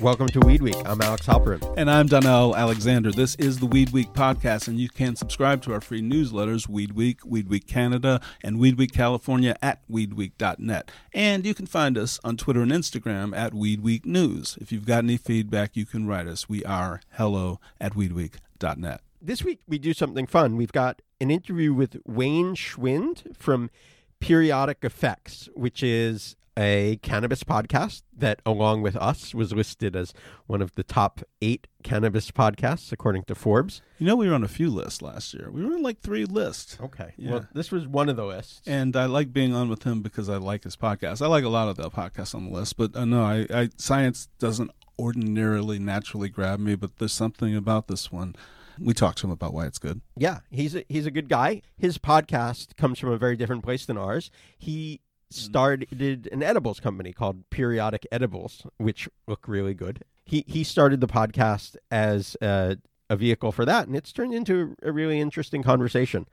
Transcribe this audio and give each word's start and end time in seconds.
Welcome 0.00 0.28
to 0.28 0.40
Weed 0.40 0.62
Week. 0.62 0.76
I'm 0.86 1.02
Alex 1.02 1.26
Halperin. 1.26 1.74
And 1.76 1.90
I'm 1.90 2.06
Donnell 2.06 2.56
Alexander. 2.56 3.12
This 3.12 3.34
is 3.34 3.58
the 3.58 3.66
Weed 3.66 3.90
Week 3.90 4.10
podcast, 4.14 4.66
and 4.66 4.80
you 4.80 4.88
can 4.88 5.14
subscribe 5.14 5.60
to 5.62 5.74
our 5.74 5.80
free 5.82 6.00
newsletters, 6.00 6.66
Weed 6.66 6.92
Week, 6.92 7.20
Weed 7.22 7.50
Week 7.50 7.66
Canada, 7.66 8.22
and 8.42 8.58
Weed 8.58 8.78
Week 8.78 8.92
California 8.92 9.54
at 9.60 9.86
weedweek.net. 9.90 10.90
And 11.12 11.44
you 11.44 11.52
can 11.52 11.66
find 11.66 11.98
us 11.98 12.18
on 12.24 12.38
Twitter 12.38 12.62
and 12.62 12.72
Instagram 12.72 13.36
at 13.36 13.52
Weed 13.52 13.82
Week 13.82 14.06
News. 14.06 14.56
If 14.58 14.72
you've 14.72 14.86
got 14.86 15.04
any 15.04 15.18
feedback, 15.18 15.76
you 15.76 15.84
can 15.84 16.06
write 16.06 16.26
us. 16.26 16.48
We 16.48 16.64
are 16.64 17.02
hello 17.10 17.60
at 17.78 17.92
weedweek.net. 17.92 19.02
This 19.20 19.44
week 19.44 19.60
we 19.68 19.78
do 19.78 19.92
something 19.92 20.26
fun. 20.26 20.56
We've 20.56 20.72
got 20.72 21.02
an 21.20 21.30
interview 21.30 21.74
with 21.74 21.98
Wayne 22.06 22.54
Schwind 22.54 23.36
from 23.36 23.68
Periodic 24.18 24.78
Effects, 24.82 25.50
which 25.54 25.82
is 25.82 26.36
a 26.56 26.98
cannabis 27.02 27.44
podcast 27.44 28.02
that, 28.16 28.40
along 28.44 28.82
with 28.82 28.96
us, 28.96 29.34
was 29.34 29.52
listed 29.52 29.96
as 29.96 30.12
one 30.46 30.60
of 30.60 30.74
the 30.74 30.82
top 30.82 31.20
eight 31.40 31.66
cannabis 31.82 32.30
podcasts 32.30 32.92
according 32.92 33.24
to 33.24 33.34
Forbes. 33.34 33.82
You 33.98 34.06
know, 34.06 34.16
we 34.16 34.28
were 34.28 34.34
on 34.34 34.44
a 34.44 34.48
few 34.48 34.70
lists 34.70 35.00
last 35.02 35.32
year. 35.34 35.50
We 35.50 35.64
were 35.64 35.74
on 35.74 35.82
like 35.82 36.00
three 36.00 36.24
lists. 36.24 36.76
Okay. 36.80 37.12
Yeah. 37.16 37.30
Well, 37.30 37.48
this 37.54 37.70
was 37.70 37.86
one 37.86 38.08
of 38.08 38.16
the 38.16 38.26
lists. 38.26 38.62
And 38.66 38.96
I 38.96 39.06
like 39.06 39.32
being 39.32 39.54
on 39.54 39.68
with 39.68 39.84
him 39.84 40.02
because 40.02 40.28
I 40.28 40.36
like 40.36 40.64
his 40.64 40.76
podcast. 40.76 41.22
I 41.22 41.26
like 41.26 41.44
a 41.44 41.48
lot 41.48 41.68
of 41.68 41.76
the 41.76 41.90
podcasts 41.90 42.34
on 42.34 42.46
the 42.46 42.52
list, 42.52 42.76
but 42.76 42.94
uh, 42.96 43.04
no, 43.04 43.22
I, 43.22 43.46
I 43.52 43.68
science 43.76 44.28
doesn't 44.38 44.70
ordinarily 44.98 45.78
naturally 45.78 46.28
grab 46.28 46.60
me, 46.60 46.74
but 46.74 46.98
there's 46.98 47.12
something 47.12 47.56
about 47.56 47.88
this 47.88 48.12
one. 48.12 48.34
We 48.78 48.94
talked 48.94 49.18
to 49.18 49.26
him 49.26 49.30
about 49.30 49.52
why 49.52 49.66
it's 49.66 49.78
good. 49.78 50.00
Yeah, 50.16 50.40
he's 50.50 50.74
a, 50.74 50.84
he's 50.88 51.04
a 51.04 51.10
good 51.10 51.28
guy. 51.28 51.62
His 51.76 51.98
podcast 51.98 52.76
comes 52.76 52.98
from 52.98 53.10
a 53.12 53.18
very 53.18 53.36
different 53.36 53.62
place 53.62 53.84
than 53.84 53.98
ours. 53.98 54.30
He 54.58 55.00
started 55.30 56.28
an 56.32 56.42
edibles 56.42 56.80
company 56.80 57.12
called 57.12 57.48
Periodic 57.50 58.06
Edibles, 58.10 58.66
which 58.78 59.08
look 59.26 59.46
really 59.48 59.74
good. 59.74 60.04
He 60.24 60.44
he 60.46 60.64
started 60.64 61.00
the 61.00 61.08
podcast 61.08 61.76
as 61.90 62.36
a, 62.40 62.76
a 63.08 63.16
vehicle 63.16 63.52
for 63.52 63.64
that, 63.64 63.86
and 63.86 63.96
it's 63.96 64.12
turned 64.12 64.34
into 64.34 64.76
a 64.82 64.92
really 64.92 65.20
interesting 65.20 65.62
conversation. 65.62 66.26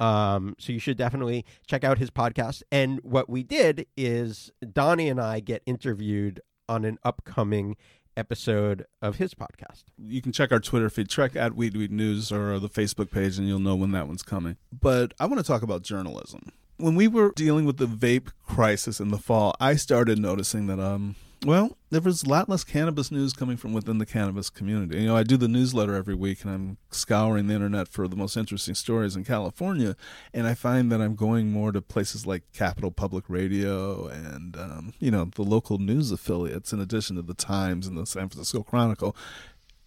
Um, 0.00 0.54
so 0.58 0.72
you 0.72 0.78
should 0.78 0.96
definitely 0.96 1.44
check 1.66 1.82
out 1.82 1.98
his 1.98 2.10
podcast. 2.10 2.62
And 2.70 3.00
what 3.02 3.28
we 3.28 3.42
did 3.42 3.86
is 3.96 4.52
Donnie 4.72 5.08
and 5.08 5.20
I 5.20 5.40
get 5.40 5.62
interviewed 5.66 6.40
on 6.68 6.84
an 6.84 6.98
upcoming 7.02 7.76
episode 8.16 8.84
of 9.00 9.16
his 9.16 9.34
podcast. 9.34 9.84
You 9.96 10.20
can 10.20 10.32
check 10.32 10.52
our 10.52 10.60
Twitter 10.60 10.90
feed, 10.90 11.08
check 11.08 11.36
at 11.36 11.54
Weed 11.54 11.76
Weed 11.76 11.92
News 11.92 12.30
or 12.30 12.58
the 12.58 12.68
Facebook 12.68 13.10
page, 13.10 13.38
and 13.38 13.46
you'll 13.46 13.58
know 13.60 13.76
when 13.76 13.92
that 13.92 14.06
one's 14.06 14.22
coming. 14.22 14.56
But 14.72 15.14
I 15.18 15.26
want 15.26 15.38
to 15.38 15.46
talk 15.46 15.62
about 15.62 15.82
journalism. 15.82 16.52
When 16.78 16.94
we 16.94 17.08
were 17.08 17.32
dealing 17.34 17.64
with 17.64 17.78
the 17.78 17.86
vape 17.86 18.30
crisis 18.46 19.00
in 19.00 19.08
the 19.08 19.18
fall, 19.18 19.54
I 19.58 19.74
started 19.74 20.18
noticing 20.18 20.68
that 20.68 20.78
um 20.78 21.16
well, 21.44 21.76
there 21.90 22.00
was 22.00 22.24
a 22.24 22.28
lot 22.28 22.48
less 22.48 22.64
cannabis 22.64 23.12
news 23.12 23.32
coming 23.32 23.56
from 23.56 23.72
within 23.72 23.98
the 23.98 24.06
cannabis 24.06 24.50
community. 24.50 25.00
You 25.00 25.06
know, 25.06 25.16
I 25.16 25.22
do 25.22 25.36
the 25.36 25.46
newsletter 25.46 25.94
every 25.94 26.14
week 26.14 26.42
and 26.42 26.52
I'm 26.52 26.78
scouring 26.90 27.46
the 27.46 27.54
internet 27.54 27.86
for 27.86 28.08
the 28.08 28.16
most 28.16 28.36
interesting 28.36 28.74
stories 28.74 29.14
in 29.14 29.22
California. 29.24 29.94
And 30.34 30.48
I 30.48 30.54
find 30.54 30.90
that 30.90 31.00
I'm 31.00 31.14
going 31.14 31.52
more 31.52 31.70
to 31.70 31.80
places 31.80 32.26
like 32.26 32.42
Capital 32.52 32.90
Public 32.90 33.24
Radio 33.28 34.08
and, 34.08 34.56
um, 34.56 34.94
you 34.98 35.12
know, 35.12 35.30
the 35.32 35.42
local 35.42 35.78
news 35.78 36.10
affiliates 36.10 36.72
in 36.72 36.80
addition 36.80 37.14
to 37.16 37.22
the 37.22 37.34
Times 37.34 37.86
and 37.86 37.96
the 37.96 38.06
San 38.06 38.28
Francisco 38.28 38.64
Chronicle. 38.64 39.14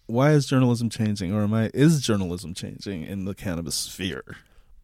Why 0.06 0.30
is 0.32 0.46
journalism 0.46 0.88
changing, 0.88 1.34
or 1.34 1.42
am 1.42 1.52
I 1.54 1.70
is 1.74 2.00
journalism 2.00 2.54
changing 2.54 3.04
in 3.04 3.26
the 3.26 3.34
cannabis 3.34 3.74
sphere? 3.74 4.24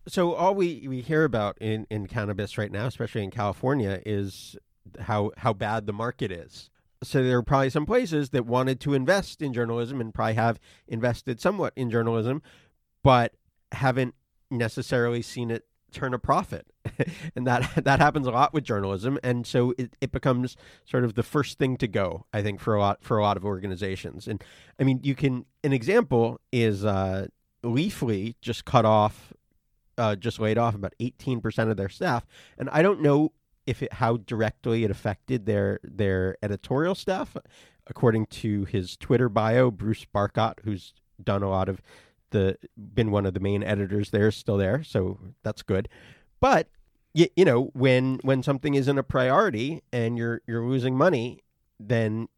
So 0.09 0.35
all 0.35 0.55
we, 0.55 0.87
we 0.89 1.01
hear 1.01 1.25
about 1.25 1.59
in, 1.61 1.87
in 1.91 2.07
cannabis 2.07 2.57
right 2.57 2.73
now, 2.73 2.87
especially 2.87 3.23
in 3.23 3.31
California, 3.31 4.01
is 4.07 4.57
how 5.01 5.33
how 5.37 5.53
bad 5.53 5.87
the 5.87 5.93
market 5.93 6.33
is. 6.33 6.71
So 7.03 7.23
there 7.23 7.39
are 7.39 7.43
probably 7.43 7.71
some 7.71 7.87
places 7.87 8.31
that 8.31 8.47
wanted 8.47 8.81
to 8.81 8.95
invest 8.95 9.43
in 9.43 9.53
journalism 9.53 10.01
and 10.01 10.13
probably 10.13 10.35
have 10.35 10.59
invested 10.89 11.41
somewhat 11.41 11.73
in 11.77 11.91
journalism, 11.91 12.43
but 13.05 13.35
haven't 13.73 14.15
necessarily 14.51 15.23
seen 15.23 15.51
it 15.51 15.65
turn 15.93 16.13
a 16.15 16.19
profit. 16.19 16.67
and 17.37 17.47
that 17.47 17.71
that 17.85 18.01
happens 18.01 18.27
a 18.27 18.31
lot 18.31 18.53
with 18.53 18.65
journalism. 18.65 19.19
And 19.23 19.47
so 19.47 19.75
it, 19.79 19.95
it 20.01 20.11
becomes 20.11 20.57
sort 20.85 21.05
of 21.05 21.15
the 21.15 21.23
first 21.23 21.59
thing 21.59 21.77
to 21.77 21.89
go, 21.89 22.25
I 22.33 22.43
think, 22.43 22.61
for 22.61 22.75
a 22.75 22.81
lot 22.81 23.03
for 23.03 23.19
a 23.19 23.23
lot 23.23 23.37
of 23.37 23.45
organizations. 23.45 24.27
And 24.27 24.43
I 24.81 24.85
mean 24.85 25.01
you 25.03 25.15
can 25.15 25.45
an 25.63 25.73
example 25.73 26.41
is 26.53 26.85
uh 26.85 27.29
Leafly 27.65 28.37
just 28.41 28.65
cut 28.65 28.85
off 28.85 29.33
uh, 29.99 30.17
just 30.17 30.41
laid 30.41 30.57
off 30.57 30.75
about 30.75 30.95
18% 31.01 31.71
of 31.71 31.77
their 31.77 31.89
staff. 31.89 32.27
And 32.57 32.71
I 32.71 32.83
don't 32.83 33.03
know 33.03 33.33
if 33.67 33.83
it 33.83 33.93
how 33.93 34.17
directly 34.17 34.85
it 34.85 34.91
affected 34.91 35.45
their 35.45 35.81
their 35.83 36.37
editorial 36.43 36.95
staff. 36.95 37.37
According 37.87 38.27
to 38.27 38.65
his 38.67 38.97
Twitter 38.97 39.29
bio, 39.29 39.71
Bruce 39.71 40.07
Barcott, 40.15 40.61
who's 40.65 40.95
done 41.23 41.43
a 41.43 41.51
lot 41.51 41.69
of 41.69 41.83
the 42.31 42.57
been 42.77 43.11
one 43.11 43.27
of 43.27 43.35
the 43.35 43.41
main 43.41 43.63
editors 43.63 44.11
there, 44.11 44.29
is 44.29 44.37
still 44.37 44.57
there, 44.57 44.83
so 44.83 45.19
that's 45.43 45.63
good. 45.63 45.89
But 46.41 46.69
you, 47.13 47.27
you 47.37 47.45
know 47.45 47.71
when 47.75 48.21
when 48.23 48.43
something 48.43 48.75
isn't 48.75 48.99
a 48.99 49.03
priority 49.03 49.83
and 49.93 50.17
you're 50.17 50.43
you're 50.47 50.67
losing 50.67 50.97
money, 50.97 51.43
then 51.81 52.29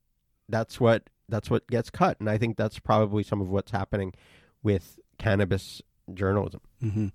that's 0.48 0.81
what 0.81 1.10
that's 1.28 1.50
what 1.50 1.66
gets 1.69 1.91
cut, 1.91 2.19
and 2.19 2.28
I 2.28 2.38
think 2.38 2.56
that's 2.56 2.78
probably 2.78 3.22
some 3.22 3.41
of 3.41 3.50
what's 3.50 3.71
happening 3.71 4.15
with 4.62 4.98
cannabis 5.19 5.82
journalism. 6.12 6.60
Mm-hmm. 6.82 7.08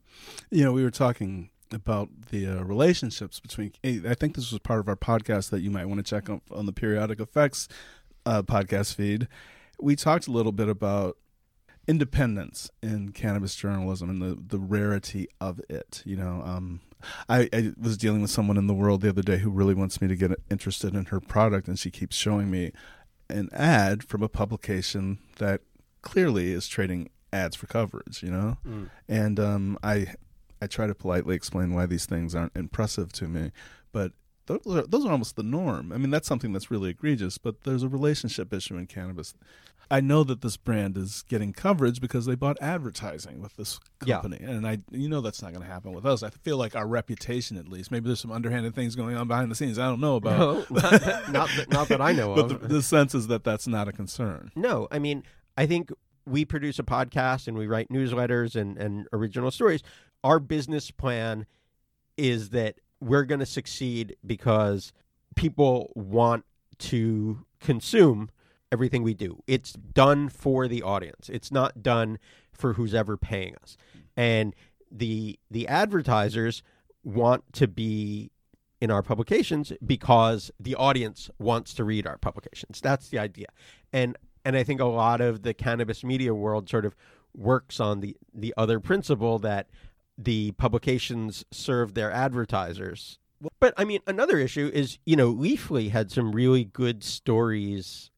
You 0.51 0.63
know, 0.63 0.73
we 0.73 0.83
were 0.83 0.91
talking 0.91 1.49
about 1.71 2.09
the 2.29 2.47
uh, 2.47 2.63
relationships 2.63 3.39
between. 3.39 3.73
I 3.83 4.13
think 4.13 4.35
this 4.35 4.51
was 4.51 4.59
part 4.59 4.79
of 4.79 4.87
our 4.87 4.95
podcast 4.95 5.49
that 5.49 5.61
you 5.61 5.71
might 5.71 5.85
want 5.85 5.97
to 5.97 6.09
check 6.09 6.29
on, 6.29 6.41
on 6.51 6.65
the 6.65 6.73
Periodic 6.73 7.19
Effects 7.19 7.67
uh, 8.25 8.43
podcast 8.43 8.95
feed. 8.95 9.27
We 9.79 9.95
talked 9.95 10.27
a 10.27 10.31
little 10.31 10.51
bit 10.51 10.69
about 10.69 11.17
independence 11.87 12.71
in 12.81 13.11
cannabis 13.11 13.55
journalism 13.55 14.09
and 14.09 14.21
the, 14.21 14.41
the 14.41 14.59
rarity 14.59 15.27
of 15.39 15.61
it. 15.69 16.01
You 16.05 16.15
know, 16.15 16.41
um, 16.45 16.81
I, 17.29 17.49
I 17.53 17.73
was 17.79 17.97
dealing 17.97 18.21
with 18.21 18.31
someone 18.31 18.57
in 18.57 18.67
the 18.67 18.73
world 18.73 19.01
the 19.01 19.09
other 19.09 19.21
day 19.21 19.37
who 19.37 19.49
really 19.49 19.75
wants 19.75 20.01
me 20.01 20.07
to 20.07 20.15
get 20.15 20.31
interested 20.49 20.95
in 20.95 21.05
her 21.05 21.19
product, 21.19 21.67
and 21.67 21.77
she 21.77 21.91
keeps 21.91 22.15
showing 22.15 22.49
me 22.49 22.71
an 23.29 23.49
ad 23.53 24.03
from 24.03 24.23
a 24.23 24.29
publication 24.29 25.19
that 25.37 25.61
clearly 26.01 26.51
is 26.51 26.67
trading 26.67 27.09
ads 27.35 27.55
for 27.55 27.67
coverage. 27.67 28.23
You 28.23 28.31
know, 28.31 28.57
mm. 28.65 28.89
and 29.07 29.39
um, 29.39 29.77
I 29.83 30.15
I 30.61 30.67
try 30.67 30.87
to 30.87 30.95
politely 30.95 31.35
explain 31.35 31.73
why 31.73 31.85
these 31.85 32.05
things 32.05 32.33
aren't 32.33 32.55
impressive 32.55 33.11
to 33.13 33.27
me, 33.27 33.51
but 33.91 34.13
those 34.47 34.61
are, 34.67 34.83
those 34.83 35.05
are 35.05 35.11
almost 35.11 35.35
the 35.35 35.43
norm. 35.43 35.91
I 35.91 35.97
mean, 35.97 36.11
that's 36.11 36.27
something 36.27 36.53
that's 36.53 36.71
really 36.71 36.89
egregious, 36.89 37.37
but 37.37 37.63
there's 37.63 37.83
a 37.83 37.89
relationship 37.89 38.53
issue 38.53 38.77
in 38.77 38.87
cannabis. 38.87 39.33
I 39.89 40.01
know 40.01 40.23
that 40.23 40.41
this 40.41 40.57
brand 40.57 40.97
is 40.97 41.23
getting 41.27 41.53
coverage 41.53 42.01
because 42.01 42.25
they 42.25 42.33
bought 42.33 42.57
advertising 42.59 43.39
with 43.39 43.55
this 43.55 43.79
company, 43.99 44.39
yeah. 44.41 44.49
and 44.49 44.67
I, 44.67 44.79
you 44.89 45.07
know, 45.07 45.21
that's 45.21 45.43
not 45.43 45.51
going 45.51 45.61
to 45.61 45.71
happen 45.71 45.93
with 45.93 46.07
us. 46.07 46.23
I 46.23 46.31
feel 46.31 46.57
like 46.57 46.75
our 46.75 46.87
reputation, 46.87 47.55
at 47.57 47.67
least, 47.67 47.91
maybe 47.91 48.07
there's 48.07 48.19
some 48.19 48.31
underhanded 48.31 48.73
things 48.73 48.95
going 48.95 49.15
on 49.15 49.27
behind 49.27 49.51
the 49.51 49.55
scenes. 49.55 49.77
I 49.77 49.85
don't 49.85 49.99
know 49.99 50.15
about. 50.15 50.39
No, 50.39 50.53
not, 50.81 50.91
that, 50.91 51.31
not, 51.31 51.49
that, 51.55 51.69
not 51.69 51.87
that 51.89 52.01
I 52.01 52.13
know 52.13 52.33
but 52.33 52.51
of. 52.51 52.61
The, 52.61 52.67
the 52.67 52.81
sense 52.81 53.13
is 53.13 53.27
that 53.27 53.43
that's 53.43 53.67
not 53.67 53.87
a 53.87 53.91
concern. 53.91 54.51
No, 54.55 54.87
I 54.89 54.97
mean, 54.97 55.23
I 55.55 55.67
think 55.67 55.91
we 56.25 56.45
produce 56.45 56.79
a 56.79 56.83
podcast 56.83 57.47
and 57.47 57.57
we 57.57 57.67
write 57.67 57.89
newsletters 57.89 58.55
and, 58.55 58.77
and 58.77 59.07
original 59.13 59.51
stories. 59.51 59.83
Our 60.23 60.39
business 60.39 60.91
plan 60.91 61.45
is 62.17 62.49
that 62.49 62.75
we're 62.99 63.25
going 63.25 63.39
to 63.39 63.45
succeed 63.45 64.15
because 64.25 64.91
people 65.35 65.91
want 65.95 66.45
to 66.79 67.45
consume 67.59 68.29
everything 68.71 69.03
we 69.03 69.13
do. 69.13 69.41
It's 69.47 69.73
done 69.73 70.29
for 70.29 70.67
the 70.67 70.81
audience. 70.81 71.29
It's 71.29 71.51
not 71.51 71.83
done 71.83 72.17
for 72.51 72.73
who's 72.73 72.93
ever 72.93 73.17
paying 73.17 73.55
us. 73.61 73.77
And 74.17 74.55
the 74.91 75.39
the 75.51 75.67
advertisers 75.67 76.63
want 77.03 77.43
to 77.53 77.67
be 77.67 78.31
in 78.81 78.91
our 78.91 79.01
publications 79.01 79.71
because 79.85 80.51
the 80.59 80.75
audience 80.75 81.29
wants 81.39 81.73
to 81.75 81.83
read 81.83 82.05
our 82.05 82.17
publications. 82.17 82.81
That's 82.81 83.09
the 83.09 83.19
idea. 83.19 83.47
And 83.93 84.17
and 84.45 84.55
I 84.55 84.63
think 84.63 84.79
a 84.79 84.85
lot 84.85 85.19
of 85.19 85.41
the 85.41 85.53
cannabis 85.53 86.03
media 86.03 86.33
world 86.33 86.69
sort 86.69 86.85
of 86.85 86.95
works 87.35 87.79
on 87.79 87.99
the 87.99 88.15
the 88.33 88.53
other 88.55 88.79
principle 88.79 89.39
that 89.39 89.67
the 90.17 90.51
publications 90.51 91.43
serve 91.51 91.93
their 91.93 92.11
advertisers. 92.11 93.19
But 93.59 93.73
I 93.75 93.83
mean, 93.83 93.99
another 94.07 94.37
issue 94.37 94.71
is, 94.73 94.97
you 95.05 95.15
know, 95.15 95.33
Leafly 95.33 95.91
had 95.91 96.11
some 96.11 96.31
really 96.31 96.63
good 96.63 97.03
stories 97.03 98.11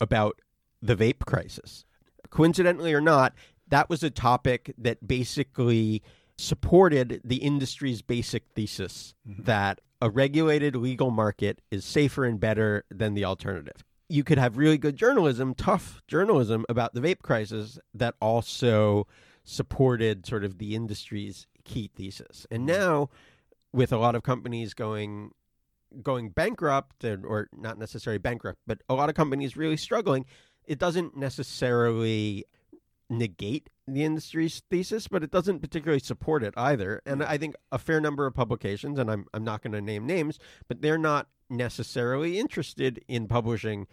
about 0.00 0.40
the 0.80 0.96
vape 0.96 1.24
crisis. 1.26 1.84
Coincidentally 2.30 2.94
or 2.94 3.00
not, 3.00 3.34
that 3.68 3.90
was 3.90 4.02
a 4.02 4.10
topic 4.10 4.74
that 4.78 5.06
basically 5.06 6.02
supported 6.38 7.20
the 7.22 7.36
industry's 7.36 8.02
basic 8.02 8.44
thesis 8.54 9.14
mm-hmm. 9.28 9.42
that 9.42 9.80
a 10.00 10.10
regulated 10.10 10.74
legal 10.74 11.10
market 11.10 11.60
is 11.70 11.84
safer 11.84 12.24
and 12.24 12.40
better 12.40 12.84
than 12.90 13.14
the 13.14 13.24
alternative. 13.24 13.84
You 14.12 14.24
could 14.24 14.36
have 14.36 14.58
really 14.58 14.76
good 14.76 14.96
journalism, 14.96 15.54
tough 15.54 16.02
journalism 16.06 16.66
about 16.68 16.92
the 16.92 17.00
vape 17.00 17.22
crisis 17.22 17.78
that 17.94 18.14
also 18.20 19.06
supported 19.42 20.26
sort 20.26 20.44
of 20.44 20.58
the 20.58 20.74
industry's 20.74 21.46
key 21.64 21.90
thesis. 21.96 22.46
And 22.50 22.68
mm-hmm. 22.68 22.78
now, 22.78 23.10
with 23.72 23.90
a 23.90 23.96
lot 23.96 24.14
of 24.14 24.22
companies 24.22 24.74
going 24.74 25.30
going 26.02 26.28
bankrupt 26.28 27.04
or, 27.04 27.20
or 27.24 27.48
not 27.56 27.78
necessarily 27.78 28.18
bankrupt, 28.18 28.58
but 28.66 28.82
a 28.90 28.94
lot 28.94 29.08
of 29.08 29.14
companies 29.14 29.56
really 29.56 29.78
struggling, 29.78 30.26
it 30.66 30.78
doesn't 30.78 31.16
necessarily 31.16 32.44
negate 33.12 33.70
the 33.86 34.04
industry's 34.04 34.62
thesis, 34.70 35.08
but 35.08 35.22
it 35.22 35.30
doesn't 35.30 35.60
particularly 35.60 36.00
support 36.00 36.42
it 36.42 36.54
either. 36.56 37.02
And 37.04 37.20
mm. 37.20 37.26
I 37.26 37.38
think 37.38 37.54
a 37.70 37.78
fair 37.78 38.00
number 38.00 38.26
of 38.26 38.34
publications, 38.34 38.98
and 38.98 39.10
I'm 39.10 39.26
I'm 39.34 39.44
not 39.44 39.62
going 39.62 39.72
to 39.72 39.80
name 39.80 40.06
names, 40.06 40.38
but 40.68 40.82
they're 40.82 40.98
not 40.98 41.28
necessarily 41.50 42.38
interested 42.38 43.04
in 43.08 43.28
publishing 43.28 43.86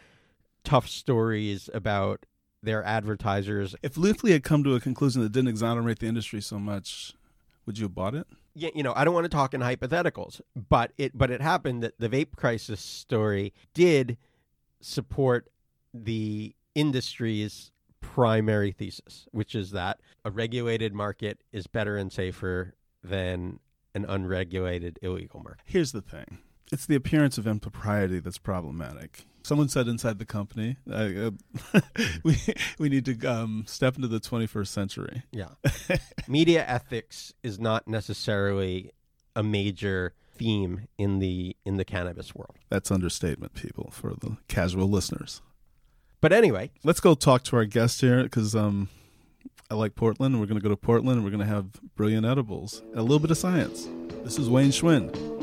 tough 0.64 0.88
stories 0.88 1.70
about 1.74 2.26
their 2.62 2.84
advertisers. 2.84 3.76
If 3.82 3.96
Leafly 3.96 4.32
had 4.32 4.44
come 4.44 4.64
to 4.64 4.76
a 4.76 4.80
conclusion 4.80 5.22
that 5.22 5.32
didn't 5.32 5.50
exonerate 5.50 6.00
the 6.00 6.08
industry 6.08 6.42
so 6.42 6.60
much, 6.60 7.14
would 7.66 7.78
you 7.78 7.86
have 7.86 7.96
bought 7.96 8.16
it? 8.16 8.28
Yeah, 8.56 8.70
you 8.76 8.84
know, 8.84 8.94
I 8.96 9.06
don't 9.06 9.14
want 9.14 9.26
to 9.26 9.30
talk 9.30 9.54
in 9.54 9.62
hypotheticals, 9.62 10.42
but 10.56 10.92
it 10.98 11.18
but 11.18 11.32
it 11.32 11.42
happened 11.42 11.84
that 11.84 12.00
the 12.00 12.10
vape 12.10 12.36
crisis 12.36 12.82
story 12.82 13.54
did 13.74 14.18
support 14.82 15.50
the 15.94 16.56
industry's 16.76 17.72
primary 18.20 18.74
thesis, 18.74 19.30
which 19.32 19.56
is 19.56 19.72
that 19.72 20.02
a 20.26 20.32
regulated 20.32 20.94
market 20.94 21.42
is 21.54 21.68
better 21.68 21.96
and 21.96 22.12
safer 22.12 22.76
than 23.02 23.62
an 23.96 24.04
unregulated 24.10 25.00
illegal 25.02 25.40
market. 25.40 25.62
Here's 25.64 25.94
the 25.94 26.02
thing 26.02 26.40
it's 26.70 26.86
the 26.86 26.96
appearance 26.96 27.38
of 27.38 27.48
impropriety 27.48 28.20
that's 28.20 28.38
problematic. 28.38 29.24
Someone 29.42 29.70
said 29.70 29.88
inside 29.88 30.20
the 30.20 30.26
company, 30.26 30.76
uh, 30.92 31.32
we 32.24 32.36
we 32.78 32.90
need 32.90 33.06
to 33.06 33.26
um, 33.26 33.64
step 33.66 33.96
into 33.96 34.10
the 34.10 34.20
21st 34.20 34.68
century. 34.68 35.24
Yeah, 35.32 35.52
media 36.28 36.66
ethics 36.68 37.34
is 37.42 37.58
not 37.58 37.88
necessarily 37.88 38.92
a 39.34 39.44
major 39.44 40.14
theme 40.36 40.88
in 40.98 41.20
the 41.20 41.56
in 41.66 41.78
the 41.78 41.86
cannabis 41.86 42.36
world. 42.36 42.58
That's 42.68 42.92
understatement, 42.92 43.54
people, 43.54 43.92
for 43.92 44.14
the 44.20 44.36
casual 44.50 44.90
listeners. 44.90 45.42
But 46.22 46.34
anyway, 46.34 46.72
let's 46.84 47.00
go 47.00 47.16
talk 47.16 47.44
to 47.46 47.56
our 47.56 47.66
guest 47.66 48.02
here 48.02 48.24
because 48.24 48.56
um, 48.56 48.90
I 49.72 49.76
like 49.76 49.96
Portland. 49.96 50.40
We're 50.40 50.48
going 50.48 50.60
to 50.60 50.64
go 50.64 50.70
to 50.70 50.76
Portland. 50.76 51.18
and 51.18 51.24
We're 51.24 51.32
going 51.32 51.48
to 51.48 51.54
have 51.54 51.68
brilliant 51.96 52.26
edibles 52.26 52.82
and 52.92 52.98
a 52.98 53.02
little 53.02 53.20
bit 53.20 53.32
of 53.32 53.38
science. 53.38 53.88
This 54.24 54.38
is 54.38 54.50
Wayne 54.50 54.72
Schwind. 54.72 55.39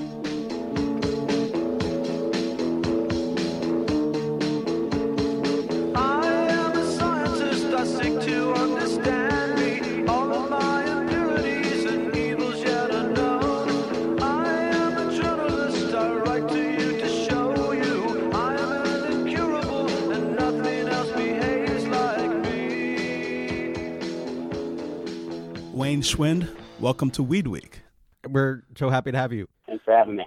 Schwind, 26.06 26.48
welcome 26.78 27.10
to 27.10 27.22
Weed 27.24 27.48
Week. 27.48 27.80
We're 28.28 28.62
so 28.76 28.90
happy 28.90 29.10
to 29.10 29.18
have 29.18 29.32
you. 29.32 29.48
Thanks 29.66 29.84
for 29.84 29.92
having 29.92 30.14
me. 30.14 30.24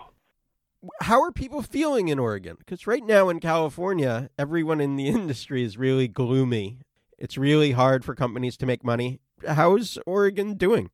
How 1.00 1.22
are 1.22 1.32
people 1.32 1.62
feeling 1.62 2.10
in 2.10 2.20
Oregon? 2.20 2.58
Because 2.60 2.86
right 2.86 3.02
now 3.02 3.30
in 3.30 3.40
California, 3.40 4.30
everyone 4.38 4.82
in 4.82 4.98
the 4.98 5.08
industry 5.08 5.64
is 5.64 5.78
really 5.78 6.10
gloomy. 6.10 6.80
It's 7.18 7.38
really 7.38 7.72
hard 7.72 8.04
for 8.04 8.14
companies 8.14 8.58
to 8.58 8.66
make 8.66 8.84
money. 8.84 9.22
How's 9.48 9.98
Oregon 10.06 10.56
doing? 10.56 10.90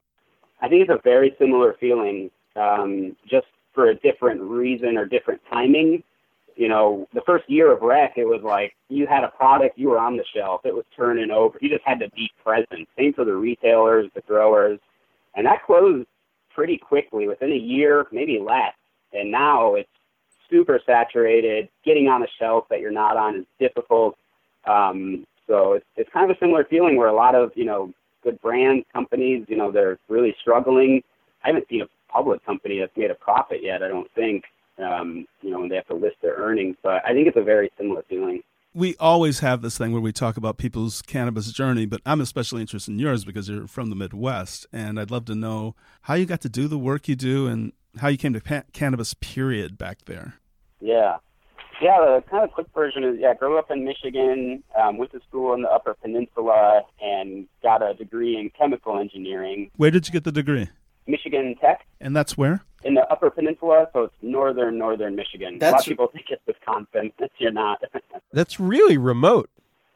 I 0.62 0.70
think 0.70 0.84
it's 0.84 0.92
a 0.92 1.02
very 1.04 1.36
similar 1.40 1.76
feeling, 1.80 2.30
um, 2.56 3.16
just 3.28 3.48
for 3.74 3.90
a 3.90 3.96
different 3.96 4.42
reason 4.42 4.98
or 4.98 5.08
different 5.08 5.42
timing 5.52 6.04
you 6.56 6.68
know, 6.70 7.08
the 7.14 7.22
first 7.26 7.50
year 7.50 7.72
of 7.72 7.82
rec, 7.82 8.14
it 8.18 8.26
was 8.26 8.42
like 8.44 8.76
you 8.90 9.08
had 9.08 9.24
a 9.24 9.30
product, 9.30 9.78
you 9.78 9.90
were 9.90 10.00
on 10.00 10.18
the 10.18 10.24
shelf, 10.34 10.62
it 10.64 10.74
was 10.74 10.86
turning 10.96 11.32
over. 11.32 11.58
You 11.62 11.70
just 11.70 11.84
had 11.86 12.00
to 12.00 12.10
be 12.12 12.30
present. 12.44 12.88
Same 12.98 13.14
for 13.14 13.26
the 13.26 13.34
retailers, 13.34 14.10
the 14.16 14.22
growers, 14.22 14.80
and 15.36 15.46
that 15.46 15.66
closed 15.66 16.08
pretty 16.54 16.78
quickly 16.78 17.28
within 17.28 17.52
a 17.52 17.58
year, 17.58 18.08
maybe 18.12 18.40
less. 18.40 18.74
And 19.12 19.32
now 19.32 19.76
it's 19.76 19.90
super 20.50 20.80
saturated. 20.86 21.68
Getting 21.84 22.08
on 22.08 22.24
a 22.24 22.28
shelf 22.40 22.66
that 22.70 22.80
you're 22.80 22.92
not 22.92 23.18
on 23.18 23.36
is 23.36 23.46
difficult. 23.60 24.18
Um, 24.66 25.26
so 25.48 25.74
it's 25.74 25.86
it's 25.96 26.10
kind 26.12 26.30
of 26.30 26.36
a 26.36 26.40
similar 26.40 26.64
feeling 26.64 26.96
where 26.96 27.08
a 27.08 27.14
lot 27.14 27.36
of 27.36 27.52
you 27.56 27.66
know 27.66 27.94
good 28.24 28.42
brand 28.42 28.84
companies, 28.92 29.46
you 29.48 29.56
know, 29.56 29.72
they're 29.72 30.00
really 30.10 30.36
struggling. 30.42 31.04
I 31.44 31.50
haven't 31.50 31.68
seen 31.70 31.82
a 31.82 32.12
public 32.12 32.44
company 32.46 32.80
that's 32.80 32.96
made 32.98 33.12
a 33.12 33.16
profit 33.16 33.60
yet. 33.62 33.84
I 33.84 33.88
don't 33.88 34.10
think 34.16 34.46
um, 34.78 35.26
you 35.42 35.52
know, 35.52 35.60
when 35.60 35.70
they 35.70 35.76
have 35.76 35.88
to 35.88 35.96
list 35.96 36.18
their 36.22 36.36
earnings. 36.36 36.76
But 36.84 37.02
I 37.06 37.14
think 37.14 37.28
it's 37.28 37.38
a 37.38 37.44
very 37.44 37.72
similar 37.78 38.04
feeling. 38.10 38.42
We 38.74 38.96
always 39.00 39.40
have 39.40 39.62
this 39.62 39.78
thing 39.78 39.94
where 39.94 40.02
we 40.02 40.12
talk 40.12 40.36
about 40.36 40.58
people's 40.58 41.02
cannabis 41.02 41.50
journey, 41.54 41.86
but 41.86 42.02
I'm 42.06 42.20
especially 42.20 42.60
interested 42.60 42.92
in 42.92 43.00
yours 43.00 43.24
because 43.24 43.48
you're 43.48 43.68
from 43.68 43.90
the 43.90 43.96
Midwest, 43.96 44.68
and 44.74 45.00
I'd 45.00 45.12
love 45.12 45.24
to 45.26 45.36
know 45.36 45.76
how 46.02 46.16
you 46.16 46.26
got 46.26 46.42
to 46.42 46.50
do 46.50 46.68
the 46.68 46.78
work 46.78 47.08
you 47.08 47.16
do 47.16 47.48
and 47.48 47.72
how 48.02 48.10
you 48.10 48.18
came 48.18 48.34
to 48.34 48.42
pa- 48.42 48.64
cannabis. 48.74 49.14
Period 49.14 49.78
back 49.78 50.00
there. 50.06 50.36
Yeah, 50.82 51.20
yeah. 51.82 51.98
The 52.00 52.24
kind 52.30 52.44
of 52.44 52.52
quick 52.52 52.68
version 52.76 53.06
is 53.06 53.16
yeah. 53.18 53.34
Grew 53.34 53.58
up 53.58 53.72
in 53.72 53.86
Michigan, 53.86 54.62
um, 54.78 54.98
went 54.98 55.14
to 55.14 55.22
school 55.26 55.54
in 55.54 55.62
the 55.62 55.70
Upper 55.70 55.94
Peninsula, 55.94 56.82
and 57.02 57.48
got 57.64 57.82
a 57.82 57.94
degree 57.94 58.38
in 58.38 58.50
chemical 58.60 59.00
engineering. 59.00 59.72
Where 59.78 59.90
did 59.90 60.06
you 60.06 60.12
get 60.12 60.26
the 60.26 60.34
degree? 60.34 60.68
Michigan 61.08 61.56
Tech. 61.62 61.86
And 62.02 62.16
that's 62.16 62.38
where? 62.38 62.64
In 62.86 62.94
the 62.94 63.02
Upper 63.12 63.32
Peninsula, 63.32 63.90
so 63.94 64.04
it's 64.04 64.14
northern, 64.22 64.78
northern 64.78 65.16
Michigan. 65.16 65.58
That's... 65.58 65.72
A 65.72 65.74
lot 65.74 65.82
of 65.82 65.86
people 65.88 66.08
think 66.14 66.26
it's 66.30 66.42
Wisconsin. 66.46 67.12
You're 67.40 67.52
not. 67.52 67.82
that's 68.32 68.60
really 68.60 68.98
remote. 68.98 69.50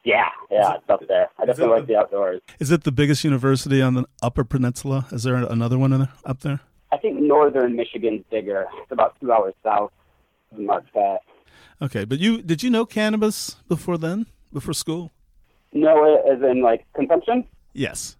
Yeah, 0.03 0.29
yeah, 0.49 0.73
it's 0.73 0.89
up 0.89 1.01
there. 1.07 1.29
I 1.37 1.45
definitely 1.45 1.75
like 1.77 1.87
the 1.87 1.97
outdoors. 1.97 2.41
Is 2.57 2.71
it 2.71 2.83
the 2.83 2.91
biggest 2.91 3.23
university 3.23 3.79
on 3.79 3.93
the 3.93 4.05
Upper 4.23 4.43
Peninsula? 4.43 5.05
Is 5.11 5.21
there 5.21 5.35
another 5.35 5.77
one 5.77 5.93
in 5.93 5.99
there, 5.99 6.13
up 6.25 6.39
there? 6.39 6.61
I 6.91 6.97
think 6.97 7.19
northern 7.19 7.75
Michigan's 7.75 8.23
bigger. 8.31 8.65
It's 8.81 8.91
about 8.91 9.15
two 9.21 9.31
hours 9.31 9.53
south 9.61 9.91
of 10.51 10.57
Marquette. 10.59 11.21
Okay, 11.81 12.05
but 12.05 12.17
you 12.17 12.41
did 12.41 12.63
you 12.63 12.71
know 12.71 12.85
cannabis 12.85 13.57
before 13.67 13.99
then? 13.99 14.25
Before 14.51 14.73
school? 14.73 15.11
No, 15.73 16.23
as 16.25 16.41
in 16.41 16.63
like 16.63 16.87
consumption? 16.95 17.45
Yes. 17.73 18.17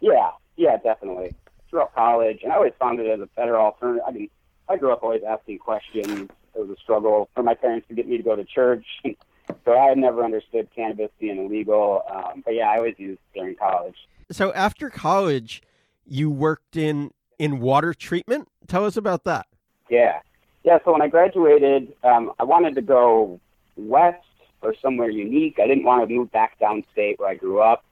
Yeah, 0.00 0.30
yeah, 0.56 0.78
definitely 0.78 1.36
throughout 1.70 1.94
college, 1.94 2.40
and 2.42 2.52
I 2.52 2.56
always 2.56 2.72
found 2.78 3.00
it 3.00 3.06
as 3.06 3.20
a 3.20 3.26
better 3.36 3.58
alternative. 3.58 4.02
I 4.06 4.10
mean, 4.10 4.28
I 4.68 4.76
grew 4.76 4.92
up 4.92 5.02
always 5.02 5.22
asking 5.26 5.58
questions. 5.58 6.28
It 6.54 6.58
was 6.58 6.70
a 6.70 6.80
struggle 6.82 7.28
for 7.34 7.42
my 7.42 7.54
parents 7.54 7.88
to 7.88 7.94
get 7.94 8.08
me 8.08 8.16
to 8.16 8.22
go 8.22 8.36
to 8.36 8.44
church. 8.44 8.84
so 9.64 9.72
I 9.72 9.88
had 9.88 9.98
never 9.98 10.24
understood 10.24 10.68
cannabis 10.74 11.10
being 11.18 11.38
illegal. 11.38 12.02
Um, 12.10 12.42
but 12.44 12.54
yeah, 12.54 12.68
I 12.68 12.76
always 12.76 12.94
used 12.98 13.20
during 13.34 13.56
college. 13.56 13.96
So 14.30 14.52
after 14.52 14.90
college, 14.90 15.62
you 16.06 16.30
worked 16.30 16.76
in 16.76 17.12
in 17.38 17.60
water 17.60 17.94
treatment. 17.94 18.48
Tell 18.66 18.84
us 18.84 18.96
about 18.96 19.24
that. 19.24 19.46
Yeah, 19.88 20.20
yeah. 20.62 20.78
So 20.84 20.92
when 20.92 21.02
I 21.02 21.08
graduated, 21.08 21.92
um, 22.04 22.32
I 22.38 22.44
wanted 22.44 22.74
to 22.76 22.82
go 22.82 23.40
west 23.76 24.24
or 24.62 24.74
somewhere 24.80 25.08
unique. 25.08 25.58
I 25.58 25.66
didn't 25.66 25.84
want 25.84 26.06
to 26.06 26.14
move 26.14 26.30
back 26.30 26.58
downstate 26.60 27.18
where 27.18 27.28
I 27.28 27.34
grew 27.34 27.60
up, 27.60 27.84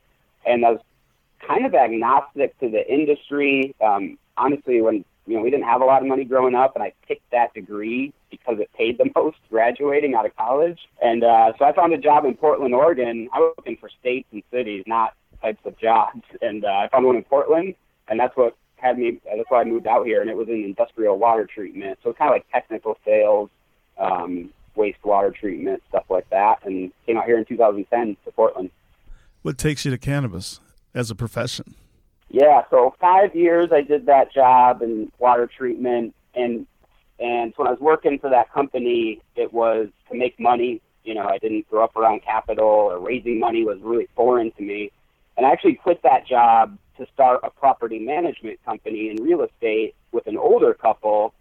and 0.45 0.65
I 0.65 0.73
was 0.73 0.81
kind 1.49 1.67
of 1.67 1.75
agnostic 1.75 2.59
to 2.61 2.69
the 2.69 2.87
industry. 2.87 3.75
Um, 3.81 4.19
honestly, 4.37 4.81
when 4.81 5.05
you 5.27 5.37
know 5.37 5.43
we 5.43 5.51
didn't 5.51 5.67
have 5.67 5.81
a 5.81 5.85
lot 5.85 6.03
of 6.03 6.09
money 6.09 6.25
growing 6.25 6.55
up, 6.55 6.75
and 6.75 6.83
I 6.83 6.93
picked 7.07 7.31
that 7.33 7.55
degree 7.55 8.13
because 8.31 8.59
it 8.61 8.71
paid 8.77 8.99
the 8.99 9.11
most 9.17 9.39
graduating 9.51 10.15
out 10.15 10.27
of 10.27 10.37
college. 10.37 10.79
And 11.03 11.25
uh, 11.25 11.53
so 11.59 11.65
I 11.65 11.73
found 11.73 11.93
a 11.93 11.99
job 11.99 12.25
in 12.25 12.35
Portland, 12.35 12.75
Oregon. 12.75 13.29
I 13.33 13.39
was 13.39 13.55
looking 13.57 13.79
for 13.79 13.89
states 14.01 14.29
and 14.33 14.43
cities, 14.53 14.85
not 14.87 15.15
types 15.41 15.61
of 15.65 15.79
jobs. 15.79 16.23
And 16.43 16.65
uh, 16.65 16.69
I 16.69 16.89
found 16.89 17.07
one 17.07 17.17
in 17.17 17.25
Portland, 17.25 17.75
and 18.09 18.21
that's 18.21 18.37
what 18.37 18.57
had 18.77 18.99
me. 18.99 19.21
That's 19.25 19.49
why 19.49 19.63
I 19.63 19.65
moved 19.65 19.87
out 19.87 20.07
here, 20.07 20.21
and 20.21 20.31
it 20.31 20.37
was 20.37 20.49
in 20.49 20.65
industrial 20.65 21.19
water 21.19 21.49
treatment. 21.53 21.99
So 22.03 22.11
it's 22.11 22.19
kind 22.19 22.31
of 22.31 22.35
like 22.35 22.47
technical 22.53 22.99
sales. 23.05 23.51
Um, 23.99 24.51
wastewater 24.77 25.35
treatment, 25.35 25.83
stuff 25.89 26.05
like 26.09 26.31
that, 26.31 26.65
and 26.65 26.93
came 27.05 27.19
out 27.19 27.25
here 27.25 27.37
in 27.37 27.45
2010 27.45 28.17
to 28.25 28.31
Portland. 28.31 28.71
What 29.43 29.59
takes 29.59 29.85
you 29.85 29.91
to 29.91 29.99
cannabis? 29.99 30.61
As 30.95 31.11
a 31.11 31.15
profession? 31.15 31.75
Yeah, 32.31 32.63
so 32.71 32.95
five 33.01 33.35
years 33.35 33.71
I 33.73 33.81
did 33.81 34.07
that 34.07 34.33
job 34.33 34.83
in 34.83 35.11
water 35.19 35.47
treatment, 35.47 36.15
and 36.35 36.67
and 37.19 37.53
when 37.57 37.67
I 37.67 37.71
was 37.71 37.81
working 37.81 38.19
for 38.19 38.31
that 38.31 38.53
company, 38.53 39.21
it 39.35 39.53
was 39.53 39.89
to 40.11 40.17
make 40.17 40.39
money. 40.39 40.81
You 41.05 41.15
know, 41.15 41.27
I 41.27 41.39
didn't 41.39 41.69
grow 41.71 41.85
up 41.85 41.97
around 41.97 42.23
capital 42.23 42.67
or 42.67 42.99
raising 42.99 43.41
money 43.41 43.65
was 43.65 43.79
really 43.81 44.09
foreign 44.15 44.53
to 44.53 44.63
me, 44.63 44.91
and 45.37 45.47
I 45.47 45.51
actually 45.51 45.75
quit 45.75 46.03
that 46.03 46.27
job 46.27 46.77
to 46.99 47.07
start 47.15 47.41
a 47.43 47.51
property 47.51 47.99
management 47.99 48.63
company 48.65 49.09
in 49.09 49.23
real 49.23 49.43
estate 49.43 49.95
with 50.13 50.27
an 50.27 50.37
older 50.37 50.75
couple, 50.75 51.33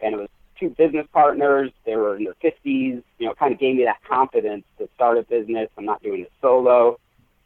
and 0.00 0.14
it 0.14 0.18
was 0.18 0.28
two 0.58 0.70
business 0.70 1.06
partners. 1.12 1.70
They 1.86 1.96
were 1.96 2.16
in 2.16 2.24
their 2.24 2.34
50s. 2.34 3.02
You 3.18 3.26
know, 3.26 3.34
kind 3.34 3.54
of 3.54 3.58
gave 3.58 3.76
me 3.76 3.84
that 3.84 4.04
confidence 4.06 4.64
to 4.78 4.88
start 4.94 5.16
a 5.16 5.22
business. 5.22 5.70
I'm 5.78 5.84
not 5.86 6.02
doing 6.02 6.20
it 6.20 6.32
solo. 6.42 6.98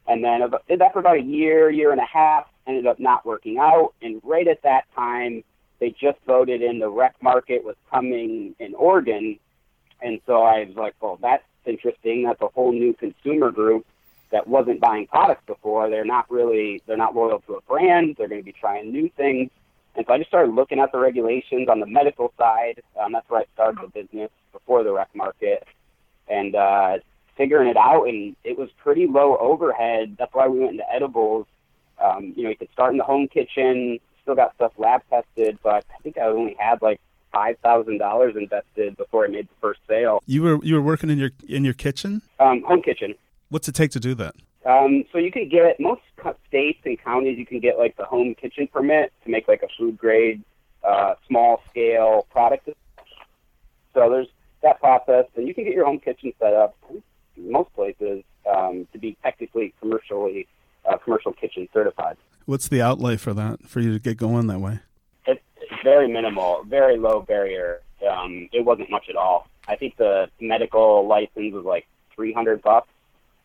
And 0.09 0.23
then 0.23 0.41
did 0.67 0.79
that 0.79 0.91
for 0.91 0.99
about 0.99 1.17
a 1.17 1.21
year, 1.21 1.69
year 1.69 1.91
and 1.91 2.01
a 2.01 2.05
half. 2.05 2.47
Ended 2.67 2.87
up 2.87 2.99
not 2.99 3.25
working 3.25 3.57
out. 3.59 3.93
And 4.01 4.19
right 4.23 4.47
at 4.47 4.63
that 4.63 4.83
time, 4.95 5.43
they 5.79 5.91
just 5.91 6.17
voted 6.25 6.61
in 6.61 6.79
the 6.79 6.89
rec 6.89 7.15
market 7.21 7.63
was 7.63 7.75
coming 7.89 8.55
in 8.59 8.75
Oregon, 8.75 9.39
and 10.01 10.19
so 10.25 10.43
I 10.43 10.65
was 10.65 10.75
like, 10.75 10.95
well, 11.01 11.17
that's 11.21 11.43
interesting. 11.65 12.23
That's 12.23 12.41
a 12.41 12.47
whole 12.47 12.71
new 12.71 12.93
consumer 12.93 13.51
group 13.51 13.85
that 14.31 14.47
wasn't 14.47 14.79
buying 14.79 15.07
products 15.07 15.43
before. 15.47 15.89
They're 15.89 16.05
not 16.05 16.29
really 16.29 16.81
they're 16.85 16.97
not 16.97 17.15
loyal 17.15 17.39
to 17.47 17.55
a 17.55 17.61
brand. 17.61 18.15
They're 18.17 18.27
going 18.27 18.41
to 18.41 18.45
be 18.45 18.51
trying 18.51 18.91
new 18.91 19.09
things. 19.15 19.51
And 19.95 20.05
so 20.05 20.13
I 20.13 20.17
just 20.17 20.29
started 20.29 20.53
looking 20.53 20.79
at 20.79 20.91
the 20.91 20.99
regulations 20.99 21.67
on 21.69 21.79
the 21.79 21.85
medical 21.85 22.33
side. 22.37 22.81
Um, 22.99 23.13
that's 23.13 23.29
where 23.29 23.41
I 23.41 23.45
started 23.53 23.79
the 23.81 24.01
business 24.01 24.31
before 24.51 24.83
the 24.83 24.91
rec 24.91 25.09
market, 25.15 25.65
and 26.27 26.55
uh, 26.55 26.97
figuring 27.39 27.69
it 27.69 27.77
out. 27.77 28.03
And 28.03 28.35
it 28.43 28.59
was 28.59 28.69
pretty 28.77 29.07
low 29.07 29.37
overhead. 29.37 30.17
That's 30.19 30.33
why 30.33 30.47
we 30.47 30.59
went 30.59 30.73
into 30.73 30.93
edibles. 30.93 31.47
Um, 32.03 32.33
you 32.35 32.43
know, 32.43 32.49
you 32.49 32.57
could 32.57 32.71
start 32.71 32.91
in 32.91 32.97
the 32.97 33.03
home 33.03 33.27
kitchen. 33.27 33.99
Still 34.21 34.35
got 34.35 34.53
stuff 34.55 34.73
lab 34.77 35.01
tested, 35.09 35.57
but 35.63 35.85
I 35.97 36.01
think 36.03 36.17
I 36.17 36.25
only 36.25 36.55
had 36.59 36.81
like 36.81 36.99
five 37.31 37.57
thousand 37.59 37.97
dollars 37.97 38.35
invested 38.35 38.97
before 38.97 39.25
I 39.25 39.29
made 39.29 39.47
the 39.47 39.55
first 39.61 39.79
sale. 39.87 40.21
You 40.25 40.43
were 40.43 40.59
you 40.63 40.75
were 40.75 40.81
working 40.81 41.09
in 41.09 41.17
your 41.17 41.31
in 41.47 41.63
your 41.63 41.73
kitchen, 41.73 42.21
um, 42.39 42.61
home 42.63 42.81
kitchen. 42.81 43.15
What's 43.49 43.67
it 43.67 43.75
take 43.75 43.91
to 43.91 43.99
do 43.99 44.13
that? 44.15 44.35
Um, 44.65 45.05
so 45.11 45.17
you 45.17 45.31
can 45.31 45.47
get 45.47 45.79
most 45.79 46.01
states 46.47 46.79
and 46.85 47.01
counties. 47.01 47.39
You 47.39 47.45
can 47.45 47.59
get 47.59 47.77
like 47.77 47.95
the 47.95 48.03
home 48.03 48.35
kitchen 48.35 48.67
permit 48.67 49.13
to 49.23 49.31
make 49.31 49.47
like 49.47 49.63
a 49.63 49.67
food 49.77 49.97
grade, 49.97 50.43
uh, 50.83 51.15
small 51.27 51.63
scale 51.69 52.27
product. 52.29 52.69
So 53.93 54.09
there's 54.09 54.27
that 54.61 54.79
process, 54.79 55.25
and 55.35 55.47
you 55.47 55.53
can 55.53 55.63
get 55.63 55.73
your 55.73 55.85
home 55.85 55.99
kitchen 55.99 56.33
set 56.39 56.53
up. 56.53 56.75
Most 57.39 57.73
places 57.73 58.23
um, 58.49 58.87
to 58.93 58.99
be 58.99 59.17
technically 59.23 59.73
commercially 59.79 60.47
uh, 60.89 60.97
commercial 60.97 61.33
kitchen 61.33 61.67
certified. 61.73 62.17
What's 62.45 62.67
the 62.67 62.81
outlay 62.81 63.17
for 63.17 63.33
that 63.33 63.67
for 63.67 63.79
you 63.79 63.93
to 63.93 63.99
get 63.99 64.17
going 64.17 64.47
that 64.47 64.59
way? 64.59 64.79
It's 65.27 65.41
very 65.83 66.07
minimal, 66.07 66.63
very 66.63 66.97
low 66.97 67.21
barrier. 67.21 67.81
Um, 68.09 68.49
it 68.51 68.65
wasn't 68.65 68.89
much 68.89 69.05
at 69.09 69.15
all. 69.15 69.47
I 69.67 69.75
think 69.75 69.97
the 69.97 70.29
medical 70.39 71.07
license 71.07 71.53
was 71.53 71.65
like 71.65 71.87
three 72.15 72.33
hundred 72.33 72.61
bucks 72.61 72.89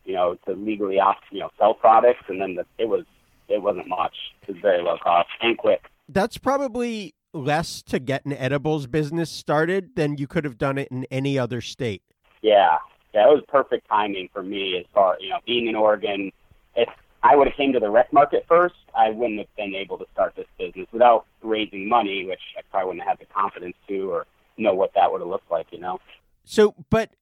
you 0.05 0.15
know, 0.15 0.37
to 0.47 0.53
legally 0.53 0.99
off, 1.01 1.17
you 1.31 1.41
know, 1.41 1.51
sell 1.59 1.75
products, 1.75 2.25
and 2.29 2.41
then 2.41 2.55
the, 2.55 2.67
it 2.79 2.89
was 2.89 3.05
it 3.49 3.63
wasn't 3.63 3.89
much. 3.89 4.15
It 4.43 4.53
was 4.53 4.59
very 4.61 4.83
low 4.83 4.97
cost 5.03 5.29
and 5.41 5.57
quick. 5.57 5.87
That's 6.09 6.39
probably 6.39 7.15
less 7.33 7.83
to 7.83 7.99
get 7.99 8.25
an 8.25 8.33
edibles 8.33 8.87
business 8.87 9.31
started 9.31 9.97
than 9.97 10.17
you 10.19 10.27
could 10.27 10.45
have 10.45 10.57
done 10.57 10.79
it 10.79 10.89
in 10.91 11.05
any 11.11 11.39
other 11.39 11.61
state. 11.61 12.03
Yeah, 12.43 12.79
yeah, 13.15 13.31
it 13.31 13.33
was 13.33 13.45
perfect 13.49 13.89
timing 13.89 14.29
for 14.33 14.43
me 14.43 14.77
as 14.79 14.85
far 14.93 15.17
you 15.21 15.31
know 15.31 15.39
being 15.47 15.69
in 15.69 15.77
Oregon. 15.77 16.33
If 16.75 16.89
I 17.23 17.37
would 17.37 17.47
have 17.47 17.57
came 17.57 17.73
to 17.73 17.81
the 17.81 17.89
rec 17.89 18.13
market 18.13 18.45
first, 18.49 18.75
I 18.95 19.11
wouldn't 19.11 19.39
have 19.39 19.57
been 19.57 19.75
able 19.75 19.97
to 19.99 20.07
start 20.13 20.35
this 20.37 20.47
business 20.59 20.89
without 20.93 21.27
raising 21.43 21.89
money, 21.89 22.27
which 22.27 22.41
I 22.59 22.63
probably 22.71 22.89
wouldn't 22.89 23.09
have 23.09 23.19
had 23.19 23.27
the 23.27 23.33
confidence 23.33 23.77
to 23.89 24.11
or 24.11 24.27
know 24.59 24.75
what 24.75 24.93
that 24.95 25.11
would 25.11 25.21
have 25.21 25.29
looked 25.29 25.51
like. 25.51 25.69
You 25.71 25.79
know. 25.79 26.01
So, 26.45 26.75
but 26.91 27.15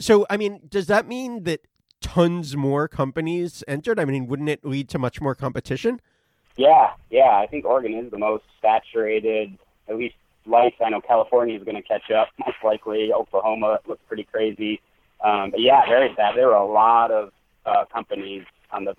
so 0.00 0.26
I 0.28 0.36
mean, 0.36 0.62
does 0.68 0.86
that 0.88 1.06
mean 1.06 1.44
that 1.44 1.60
tons 2.00 2.56
more 2.56 2.88
companies 2.88 3.62
entered? 3.68 4.00
I 4.00 4.04
mean, 4.04 4.26
wouldn't 4.26 4.48
it 4.48 4.64
lead 4.64 4.88
to 4.90 4.98
much 4.98 5.20
more 5.20 5.36
competition? 5.36 6.00
Yeah, 6.56 6.90
yeah. 7.08 7.38
I 7.38 7.46
think 7.46 7.64
Oregon 7.64 7.94
is 7.94 8.10
the 8.10 8.18
most 8.18 8.44
saturated, 8.60 9.56
at 9.88 9.96
least 9.96 10.16
life. 10.44 10.74
I 10.84 10.90
know 10.90 11.00
California 11.00 11.56
is 11.56 11.64
going 11.64 11.76
to 11.76 11.82
catch 11.82 12.10
up, 12.10 12.28
most 12.38 12.56
likely. 12.64 13.12
Oklahoma 13.12 13.78
looks 13.86 14.02
pretty 14.08 14.24
crazy. 14.24 14.80
Um, 15.22 15.50
but 15.50 15.60
yeah, 15.60 15.86
very 15.86 16.12
sad. 16.16 16.34
There 16.36 16.48
were 16.48 16.54
a 16.54 16.66
lot 16.66 17.10
of 17.10 17.32
uh, 17.66 17.84
companies 17.92 18.44
on 18.72 18.84
the 18.84 18.94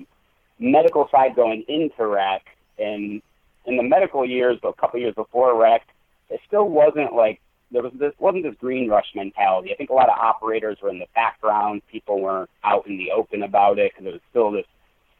medical 0.59 1.07
side 1.11 1.35
going 1.35 1.63
into 1.67 2.05
rec, 2.05 2.43
and 2.77 3.21
in 3.65 3.77
the 3.77 3.83
medical 3.83 4.25
years, 4.25 4.59
a 4.63 4.73
couple 4.73 4.99
years 4.99 5.15
before 5.15 5.59
rec, 5.59 5.81
it 6.29 6.39
still 6.47 6.67
wasn't 6.67 7.13
like 7.13 7.41
there 7.71 7.81
was 7.81 7.93
this 7.97 8.13
wasn't 8.19 8.43
this 8.43 8.55
green 8.59 8.89
rush 8.89 9.07
mentality. 9.15 9.71
I 9.73 9.75
think 9.75 9.89
a 9.89 9.93
lot 9.93 10.09
of 10.09 10.17
operators 10.17 10.77
were 10.81 10.89
in 10.89 10.99
the 10.99 11.07
background. 11.15 11.81
People 11.91 12.21
weren't 12.21 12.49
out 12.63 12.85
in 12.87 12.97
the 12.97 13.11
open 13.11 13.43
about 13.43 13.79
it 13.79 13.91
because 13.93 14.07
it 14.07 14.13
was 14.13 14.21
still 14.29 14.51
this. 14.51 14.65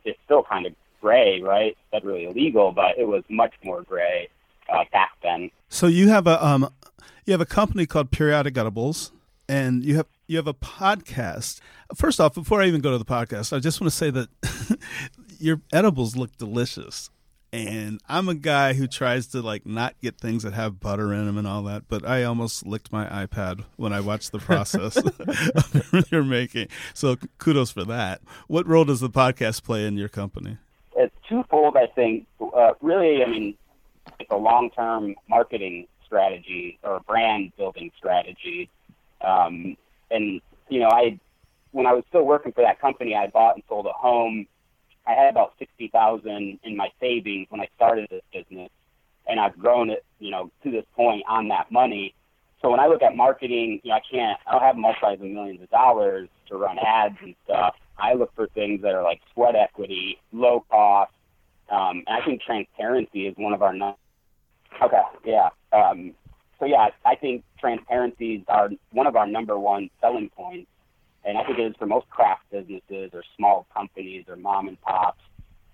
It's 0.04 0.20
still 0.26 0.44
kind 0.44 0.66
of 0.66 0.74
gray, 1.00 1.42
right? 1.42 1.78
It's 1.94 2.06
really 2.06 2.26
illegal, 2.26 2.72
but 2.72 2.98
it 2.98 3.08
was 3.08 3.24
much 3.30 3.54
more 3.64 3.84
gray 3.84 4.30
uh, 4.72 4.84
back 4.92 5.12
then. 5.24 5.52
So 5.70 5.88
you 5.88 6.10
have 6.10 6.28
a 6.28 6.44
um, 6.46 6.72
you 7.26 7.32
have 7.32 7.42
a 7.42 7.46
company 7.46 7.86
called 7.86 8.12
Periodic 8.12 8.58
Edibles, 8.58 9.12
and 9.52 9.84
you 9.84 9.98
have 9.98 10.08
you 10.28 10.38
have 10.38 10.48
a 10.48 10.54
podcast. 10.54 11.60
First 11.94 12.22
off, 12.22 12.34
before 12.34 12.62
I 12.62 12.68
even 12.68 12.80
go 12.80 12.92
to 12.92 12.98
the 12.98 13.06
podcast, 13.06 13.56
I 13.56 13.60
just 13.60 13.82
want 13.82 13.92
to 13.92 13.98
say 13.98 14.10
that 14.10 14.30
your 15.40 15.62
edibles 15.74 16.16
look 16.16 16.38
delicious 16.38 17.10
and 17.52 18.00
I'm 18.08 18.30
a 18.30 18.34
guy 18.34 18.74
who 18.74 18.88
tries 18.88 19.28
to 19.28 19.42
like 19.42 19.66
not 19.66 19.96
get 20.02 20.18
things 20.18 20.44
that 20.44 20.54
have 20.54 20.80
butter 20.80 21.14
in 21.14 21.26
them 21.26 21.38
and 21.38 21.46
all 21.46 21.64
that. 21.64 21.84
But 21.90 22.08
I 22.08 22.24
almost 22.24 22.66
licked 22.66 22.94
my 22.94 23.06
iPad 23.08 23.66
when 23.76 23.92
I 23.92 24.00
watched 24.00 24.32
the 24.32 24.40
process 24.40 24.98
you're 26.12 26.24
making. 26.24 26.70
So 26.94 27.18
kudos 27.38 27.72
for 27.72 27.84
that. 27.84 28.22
What 28.48 28.66
role 28.68 28.86
does 28.86 29.02
the 29.02 29.10
podcast 29.10 29.64
play 29.64 29.86
in 29.86 29.98
your 29.98 30.10
company? 30.10 30.60
It's 30.96 31.14
twofold, 31.28 31.76
I 31.76 31.88
think. 31.88 32.26
Uh, 32.40 32.72
really, 32.80 33.22
I 33.22 33.28
mean, 33.28 33.56
it's 34.18 34.32
a 34.32 34.38
long-term 34.38 35.16
marketing 35.28 35.88
strategy 36.06 36.78
or 36.84 37.02
brand 37.02 37.52
building 37.58 37.92
strategy. 37.98 38.70
Um, 39.24 39.78
and 40.10 40.42
you 40.70 40.80
know, 40.80 40.90
I 40.90 41.20
when 41.72 41.86
I 41.86 41.94
was 41.94 42.04
still 42.10 42.24
working 42.24 42.52
for 42.52 42.64
that 42.64 42.82
company, 42.82 43.16
I 43.16 43.28
bought 43.28 43.56
and 43.56 43.64
sold 43.68 43.86
a 43.86 43.94
home 43.94 44.48
I 45.06 45.14
had 45.14 45.30
about 45.30 45.54
sixty 45.58 45.88
thousand 45.88 46.60
in 46.64 46.78
my 46.78 46.90
savings 47.00 47.48
when 47.50 47.62
I 47.62 47.68
started 47.76 48.08
this 48.10 48.22
business, 48.34 48.70
and 49.28 49.40
I've 49.40 49.58
grown 49.58 49.90
it, 49.90 50.06
you 50.20 50.32
know, 50.32 50.52
to 50.64 50.72
this 50.72 50.86
point 50.96 51.24
on 51.28 51.48
that 51.50 51.72
money. 51.72 52.14
So 52.62 52.70
when 52.70 52.80
I 52.80 52.86
look 52.86 53.02
at 53.02 53.16
marketing, 53.16 53.82
you 53.84 53.90
know, 53.90 53.96
I 53.96 54.02
can't, 54.10 54.40
I 54.46 54.52
don't 54.52 54.62
have 54.62 54.78
multi 54.78 55.18
millions 55.18 55.62
of 55.62 55.70
dollars 55.72 56.30
to 56.50 56.56
run 56.56 56.78
ads 56.78 57.16
and 57.22 57.34
stuff. 57.46 57.76
I 57.98 58.14
look 58.14 58.34
for 58.36 58.48
things 58.48 58.82
that 58.84 58.94
are 58.94 59.04
like 59.04 59.22
sweat 59.34 59.56
equity, 59.56 60.20
low 60.32 60.64
cost, 60.70 61.12
um, 61.72 62.04
and 62.06 62.22
I 62.22 62.24
think 62.24 62.42
transparency 62.42 63.28
is 63.28 63.36
one 63.38 63.54
of 63.54 63.64
our. 63.64 63.74
Okay, 64.82 65.02
yeah. 65.26 65.50
Um, 65.74 66.14
so 66.60 66.66
yeah, 66.66 66.90
I 67.06 67.16
think 67.16 67.44
transparency 67.62 68.44
are 68.48 68.70
one 68.92 69.08
of 69.08 69.16
our 69.16 69.28
number 69.28 69.58
one 69.58 69.90
selling 70.02 70.30
points 70.30 70.68
and 71.24 71.38
I 71.38 71.44
think 71.44 71.60
it 71.60 71.64
is 71.64 71.76
for 71.78 71.86
most 71.86 72.10
craft 72.10 72.44
businesses 72.52 73.12
or 73.14 73.24
small 73.38 73.68
companies 73.74 74.26
or 74.28 74.36
mom 74.36 74.68
and 74.68 74.80
pops. 74.82 75.22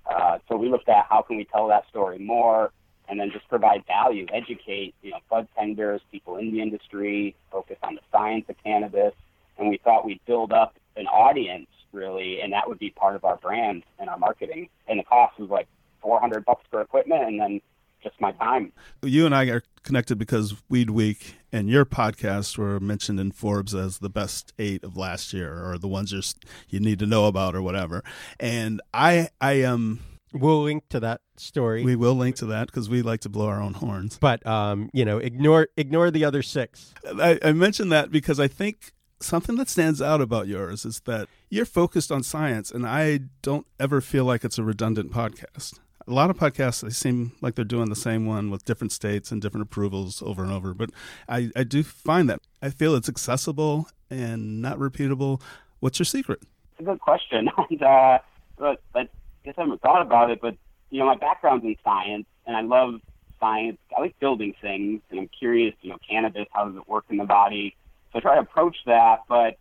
Uh, 0.05 0.39
so 0.47 0.55
we 0.55 0.69
looked 0.69 0.89
at 0.89 1.05
how 1.09 1.21
can 1.21 1.37
we 1.37 1.45
tell 1.45 1.67
that 1.67 1.87
story 1.89 2.17
more, 2.17 2.71
and 3.09 3.19
then 3.19 3.31
just 3.31 3.47
provide 3.47 3.85
value, 3.85 4.25
educate 4.33 4.93
you 5.01 5.11
know 5.11 5.19
bud 5.29 5.47
tenders, 5.57 6.01
people 6.11 6.37
in 6.37 6.51
the 6.51 6.61
industry, 6.61 7.35
focus 7.51 7.77
on 7.83 7.95
the 7.95 8.01
science 8.11 8.45
of 8.49 8.55
cannabis, 8.63 9.13
and 9.57 9.69
we 9.69 9.77
thought 9.77 10.05
we'd 10.05 10.23
build 10.25 10.51
up 10.51 10.75
an 10.95 11.07
audience 11.07 11.67
really, 11.93 12.41
and 12.41 12.51
that 12.53 12.67
would 12.67 12.79
be 12.79 12.89
part 12.89 13.15
of 13.15 13.23
our 13.23 13.37
brand 13.37 13.83
and 13.99 14.09
our 14.09 14.17
marketing. 14.17 14.69
And 14.87 14.99
the 14.99 15.03
cost 15.03 15.39
was 15.39 15.49
like 15.49 15.67
400 16.01 16.43
bucks 16.43 16.65
for 16.69 16.81
equipment, 16.81 17.23
and 17.23 17.39
then 17.39 17.61
just 18.03 18.19
my 18.19 18.31
time. 18.33 18.71
You 19.01 19.25
and 19.25 19.33
I 19.33 19.45
are 19.45 19.63
connected 19.87 20.17
because 20.17 20.53
Weed 20.67 20.89
Week 20.89 21.35
and 21.49 21.69
your 21.69 21.85
podcast 21.85 22.57
were 22.57 22.77
mentioned 22.77 23.21
in 23.21 23.31
Forbes 23.31 23.73
as 23.73 23.99
the 23.99 24.09
best 24.09 24.53
eight 24.59 24.83
of 24.83 24.97
last 24.97 25.31
year, 25.31 25.65
or 25.65 25.77
the 25.77 25.87
ones 25.87 26.11
just 26.11 26.43
you 26.67 26.81
need 26.81 26.99
to 26.99 27.05
know 27.05 27.25
about, 27.25 27.55
or 27.55 27.61
whatever. 27.61 28.03
And 28.37 28.81
I, 28.93 29.29
I 29.39 29.53
am. 29.53 29.73
Um, 29.73 29.99
we'll 30.33 30.61
link 30.61 30.89
to 30.89 30.99
that 30.99 31.21
story. 31.37 31.85
We 31.85 31.95
will 31.95 32.15
link 32.15 32.35
to 32.37 32.45
that 32.47 32.67
because 32.67 32.89
we 32.89 33.01
like 33.01 33.21
to 33.21 33.29
blow 33.29 33.47
our 33.47 33.61
own 33.61 33.75
horns. 33.75 34.17
But 34.19 34.45
um, 34.45 34.89
you 34.91 35.05
know, 35.05 35.19
ignore 35.19 35.69
ignore 35.77 36.11
the 36.11 36.25
other 36.25 36.43
six. 36.43 36.93
I, 37.05 37.39
I 37.41 37.53
mentioned 37.53 37.89
that 37.93 38.11
because 38.11 38.41
I 38.41 38.49
think 38.49 38.91
something 39.21 39.55
that 39.55 39.69
stands 39.69 40.01
out 40.01 40.19
about 40.19 40.47
yours 40.47 40.83
is 40.83 40.99
that 41.05 41.29
you're 41.49 41.65
focused 41.65 42.11
on 42.11 42.23
science, 42.23 42.71
and 42.71 42.85
I 42.85 43.21
don't 43.41 43.65
ever 43.79 44.01
feel 44.01 44.25
like 44.25 44.43
it's 44.43 44.57
a 44.57 44.63
redundant 44.63 45.13
podcast 45.13 45.79
a 46.07 46.13
lot 46.13 46.29
of 46.29 46.37
podcasts 46.37 46.81
they 46.81 46.89
seem 46.89 47.33
like 47.41 47.55
they're 47.55 47.65
doing 47.65 47.89
the 47.89 47.95
same 47.95 48.25
one 48.25 48.49
with 48.49 48.63
different 48.63 48.91
states 48.91 49.31
and 49.31 49.41
different 49.41 49.63
approvals 49.63 50.23
over 50.25 50.41
and 50.43 50.51
over 50.51 50.73
but 50.73 50.89
i, 51.27 51.49
I 51.55 51.63
do 51.63 51.83
find 51.83 52.29
that 52.29 52.39
i 52.61 52.69
feel 52.69 52.95
it's 52.95 53.09
accessible 53.09 53.87
and 54.09 54.61
not 54.61 54.77
repeatable. 54.77 55.41
What's 55.79 55.99
your 55.99 56.05
secret? 56.05 56.39
It's 56.73 56.81
a 56.81 56.83
good 56.83 56.99
question 56.99 57.49
and 57.69 57.83
uh, 57.83 58.19
but, 58.57 58.81
I 58.93 59.07
guess 59.43 59.55
I 59.57 59.61
haven't 59.61 59.81
thought 59.81 60.01
about 60.01 60.31
it 60.31 60.39
but 60.41 60.55
you 60.89 60.99
know 60.99 61.05
my 61.05 61.15
background's 61.15 61.65
in 61.65 61.75
science 61.83 62.25
and 62.45 62.55
I 62.55 62.61
love 62.61 63.01
science. 63.39 63.77
I 63.95 64.01
like 64.01 64.19
building 64.19 64.53
things 64.61 65.01
and 65.09 65.19
I'm 65.19 65.29
curious 65.39 65.75
you 65.81 65.89
know 65.89 65.97
cannabis 66.07 66.47
how 66.51 66.65
does 66.65 66.75
it 66.75 66.87
work 66.87 67.05
in 67.09 67.17
the 67.17 67.25
body? 67.25 67.75
So 68.11 68.19
I 68.19 68.21
try 68.21 68.35
to 68.35 68.41
approach 68.41 68.77
that 68.85 69.21
but 69.27 69.57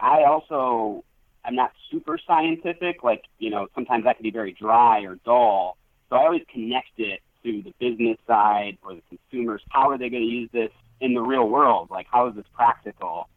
I 0.00 0.24
also 0.24 1.04
I'm 1.44 1.54
not 1.54 1.72
super 1.90 2.18
scientific. 2.26 3.02
Like, 3.02 3.24
you 3.38 3.50
know, 3.50 3.68
sometimes 3.74 4.04
that 4.04 4.16
can 4.16 4.22
be 4.22 4.30
very 4.30 4.52
dry 4.52 5.02
or 5.02 5.16
dull. 5.24 5.76
So 6.08 6.16
I 6.16 6.24
always 6.24 6.42
connect 6.52 6.98
it 6.98 7.20
to 7.42 7.62
the 7.62 7.74
business 7.78 8.18
side 8.26 8.78
or 8.82 8.94
the 8.94 9.02
consumers. 9.08 9.62
How 9.70 9.90
are 9.90 9.98
they 9.98 10.08
going 10.08 10.22
to 10.22 10.28
use 10.28 10.50
this 10.52 10.70
in 11.00 11.14
the 11.14 11.20
real 11.20 11.48
world? 11.48 11.90
Like, 11.90 12.06
how 12.10 12.28
is 12.28 12.34
this 12.34 12.46
practical? 12.54 13.28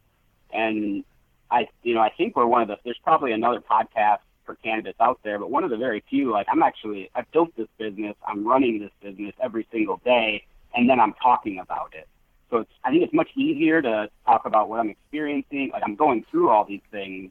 And 0.52 1.04
I, 1.50 1.68
you 1.82 1.94
know, 1.94 2.00
I 2.00 2.10
think 2.10 2.36
we're 2.36 2.46
one 2.46 2.62
of 2.62 2.68
the. 2.68 2.76
There's 2.84 3.00
probably 3.02 3.32
another 3.32 3.60
podcast 3.60 4.18
for 4.44 4.54
cannabis 4.56 4.94
out 5.00 5.20
there, 5.22 5.38
but 5.38 5.50
one 5.50 5.64
of 5.64 5.70
the 5.70 5.76
very 5.76 6.02
few. 6.08 6.30
Like, 6.32 6.46
I'm 6.50 6.62
actually, 6.62 7.10
I've 7.14 7.30
built 7.32 7.54
this 7.56 7.68
business. 7.78 8.16
I'm 8.26 8.46
running 8.46 8.80
this 8.80 8.90
business 9.02 9.34
every 9.42 9.66
single 9.70 10.00
day, 10.04 10.46
and 10.74 10.88
then 10.88 11.00
I'm 11.00 11.14
talking 11.22 11.58
about 11.58 11.94
it. 11.94 12.08
So 12.50 12.58
it's, 12.58 12.70
I 12.82 12.90
think 12.90 13.02
it's 13.02 13.12
much 13.12 13.28
easier 13.36 13.82
to 13.82 14.08
talk 14.24 14.46
about 14.46 14.70
what 14.70 14.80
I'm 14.80 14.88
experiencing. 14.88 15.70
Like 15.72 15.82
I'm 15.84 15.96
going 15.96 16.24
through 16.30 16.48
all 16.48 16.64
these 16.64 16.80
things, 16.90 17.30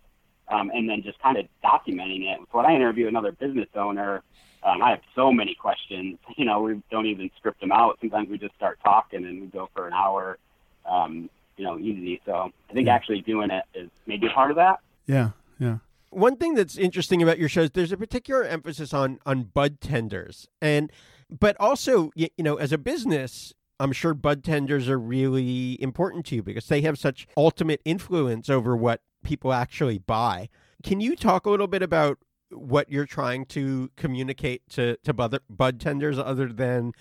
um, 0.49 0.71
and 0.73 0.89
then 0.89 1.03
just 1.03 1.19
kind 1.19 1.37
of 1.37 1.45
documenting 1.63 2.23
it. 2.23 2.39
So 2.51 2.57
when 2.57 2.65
I 2.65 2.75
interview 2.75 3.07
another 3.07 3.31
business 3.31 3.67
owner, 3.75 4.23
um, 4.63 4.81
I 4.81 4.91
have 4.91 5.01
so 5.15 5.31
many 5.31 5.55
questions. 5.55 6.17
You 6.37 6.45
know, 6.45 6.61
we 6.61 6.81
don't 6.91 7.05
even 7.05 7.29
script 7.37 7.61
them 7.61 7.71
out. 7.71 7.97
Sometimes 7.99 8.29
we 8.29 8.37
just 8.37 8.55
start 8.55 8.79
talking 8.83 9.25
and 9.25 9.41
we 9.41 9.47
go 9.47 9.69
for 9.73 9.87
an 9.87 9.93
hour. 9.93 10.37
Um, 10.85 11.29
you 11.57 11.65
know, 11.65 11.77
easy. 11.79 12.21
So 12.25 12.51
I 12.69 12.73
think 12.73 12.87
actually 12.87 13.21
doing 13.21 13.49
it 13.49 13.63
is 13.73 13.89
maybe 14.05 14.29
part 14.29 14.51
of 14.51 14.57
that. 14.57 14.79
Yeah, 15.07 15.31
yeah. 15.59 15.77
One 16.09 16.37
thing 16.37 16.53
that's 16.53 16.77
interesting 16.77 17.21
about 17.21 17.39
your 17.39 17.49
shows, 17.49 17.71
there's 17.71 17.91
a 17.91 17.97
particular 17.97 18.43
emphasis 18.43 18.93
on 18.93 19.19
on 19.25 19.43
bud 19.43 19.81
tenders, 19.81 20.47
and 20.61 20.91
but 21.29 21.57
also 21.59 22.11
you, 22.15 22.29
you 22.37 22.43
know 22.43 22.55
as 22.55 22.71
a 22.71 22.77
business, 22.77 23.53
I'm 23.79 23.91
sure 23.91 24.13
bud 24.13 24.43
tenders 24.43 24.87
are 24.87 24.99
really 24.99 25.81
important 25.81 26.25
to 26.27 26.35
you 26.35 26.43
because 26.43 26.67
they 26.67 26.81
have 26.81 26.97
such 26.97 27.27
ultimate 27.35 27.81
influence 27.83 28.49
over 28.49 28.75
what 28.75 29.01
people 29.27 29.51
actually 29.51 29.97
buy. 29.97 30.47
Can 30.83 31.01
you 31.01 31.15
talk 31.15 31.45
a 31.45 31.49
little 31.49 31.67
bit 31.67 31.83
about 31.83 32.17
what 32.49 32.89
you're 32.89 33.05
trying 33.05 33.45
to 33.45 33.91
communicate 33.97 34.61
to 34.69 34.95
to 35.03 35.13
bud, 35.13 35.37
bud 35.49 35.79
tenders 35.81 36.17
other 36.17 36.47
than 36.47 36.93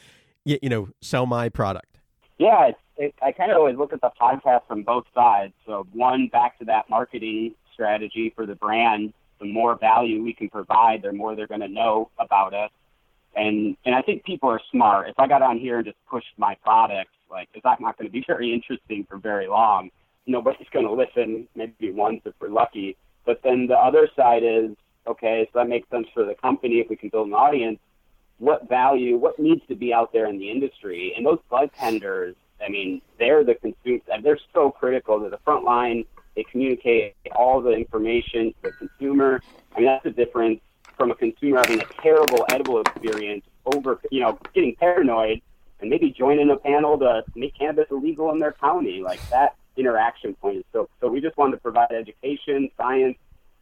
you, 0.45 0.59
know 0.65 0.89
sell 1.01 1.25
my 1.25 1.49
product? 1.49 2.01
Yeah, 2.39 2.67
it's, 2.67 2.79
it, 2.97 3.15
I 3.23 3.31
kind 3.31 3.53
of 3.53 3.59
always 3.59 3.77
look 3.77 3.93
at 3.93 4.01
the 4.01 4.11
podcast 4.21 4.67
from 4.67 4.83
both 4.83 5.05
sides. 5.15 5.55
So 5.65 5.87
one, 5.93 6.27
back 6.27 6.59
to 6.59 6.65
that 6.67 6.91
marketing 6.91 7.55
strategy 7.73 8.33
for 8.35 8.45
the 8.45 8.57
brand. 8.57 9.15
The 9.39 9.47
more 9.47 9.79
value 9.79 10.23
we 10.23 10.33
can 10.33 10.49
provide, 10.49 11.03
the 11.03 11.13
more 11.13 11.37
they're 11.37 11.47
going 11.47 11.61
to 11.61 11.69
know 11.69 12.11
about 12.19 12.55
us. 12.55 12.71
And 13.37 13.77
and 13.85 13.95
I 13.95 14.03
think 14.03 14.25
people 14.25 14.51
are 14.51 14.61
smart. 14.73 15.11
If 15.11 15.19
I 15.19 15.29
got 15.29 15.43
on 15.43 15.59
here 15.59 15.77
and 15.77 15.85
just 15.85 15.99
pushed 16.11 16.35
my 16.39 16.57
product, 16.65 17.11
like 17.31 17.49
it's 17.55 17.65
not 17.65 17.79
going 17.81 18.09
to 18.09 18.11
be 18.11 18.25
very 18.27 18.53
interesting 18.53 19.07
for 19.09 19.17
very 19.17 19.47
long. 19.47 19.91
Nobody's 20.27 20.69
going 20.73 20.87
to 20.87 20.93
listen, 20.93 21.49
maybe 21.55 21.91
once 21.91 22.23
if 22.25 22.35
we're 22.41 22.49
lucky. 22.49 22.97
But 23.25 23.43
then 23.43 23.67
the 23.67 23.77
other 23.77 24.09
side 24.17 24.43
is 24.43 24.71
okay, 25.07 25.49
so 25.53 25.61
that 25.61 25.69
makes 25.69 25.89
sense 25.89 26.09
for 26.13 26.25
the 26.25 26.35
company 26.35 26.81
if 26.81 26.89
we 26.89 26.97
can 26.97 27.09
build 27.09 27.29
an 27.29 27.35
audience. 27.35 27.79
What 28.39 28.69
value, 28.69 29.17
what 29.17 29.39
needs 29.39 29.63
to 29.69 29.75
be 29.75 29.95
out 29.95 30.13
there 30.13 30.27
in 30.27 30.39
the 30.39 30.51
industry? 30.51 31.15
And 31.17 31.25
those 31.25 31.39
bud 31.49 31.71
tenders, 31.79 32.35
I 32.65 32.69
mean, 32.69 33.01
they're 33.19 33.45
the 33.45 33.55
consumer. 33.55 34.01
They're 34.23 34.39
so 34.53 34.71
critical 34.71 35.21
to 35.21 35.31
the 35.31 35.39
front 35.39 35.65
line. 35.65 36.05
They 36.35 36.45
communicate 36.45 37.15
all 37.35 37.63
the 37.63 37.71
information 37.71 38.53
to 38.63 38.71
the 38.71 38.73
consumer. 38.73 39.41
I 39.75 39.81
mean, 39.81 39.87
that's 39.87 40.05
the 40.05 40.11
difference 40.11 40.61
from 40.97 41.11
a 41.11 41.15
consumer 41.15 41.59
having 41.59 41.81
a 41.81 42.03
terrible 42.03 42.45
edible 42.51 42.81
experience 42.81 43.45
over, 43.65 44.01
you 44.11 44.21
know, 44.21 44.39
getting 44.55 44.75
paranoid 44.77 45.41
and 45.81 45.91
maybe 45.91 46.11
joining 46.11 46.51
a 46.51 46.57
panel 46.57 46.99
to 46.99 47.25
make 47.35 47.57
cannabis 47.57 47.87
illegal 47.91 48.31
in 48.33 48.39
their 48.39 48.53
county. 48.53 49.03
Like 49.03 49.21
that 49.31 49.57
interaction 49.77 50.35
point 50.35 50.67
so. 50.73 50.89
So 51.01 51.09
we 51.09 51.21
just 51.21 51.37
wanted 51.37 51.53
to 51.53 51.63
provide 51.63 51.93
education, 51.93 52.71
science. 52.77 53.17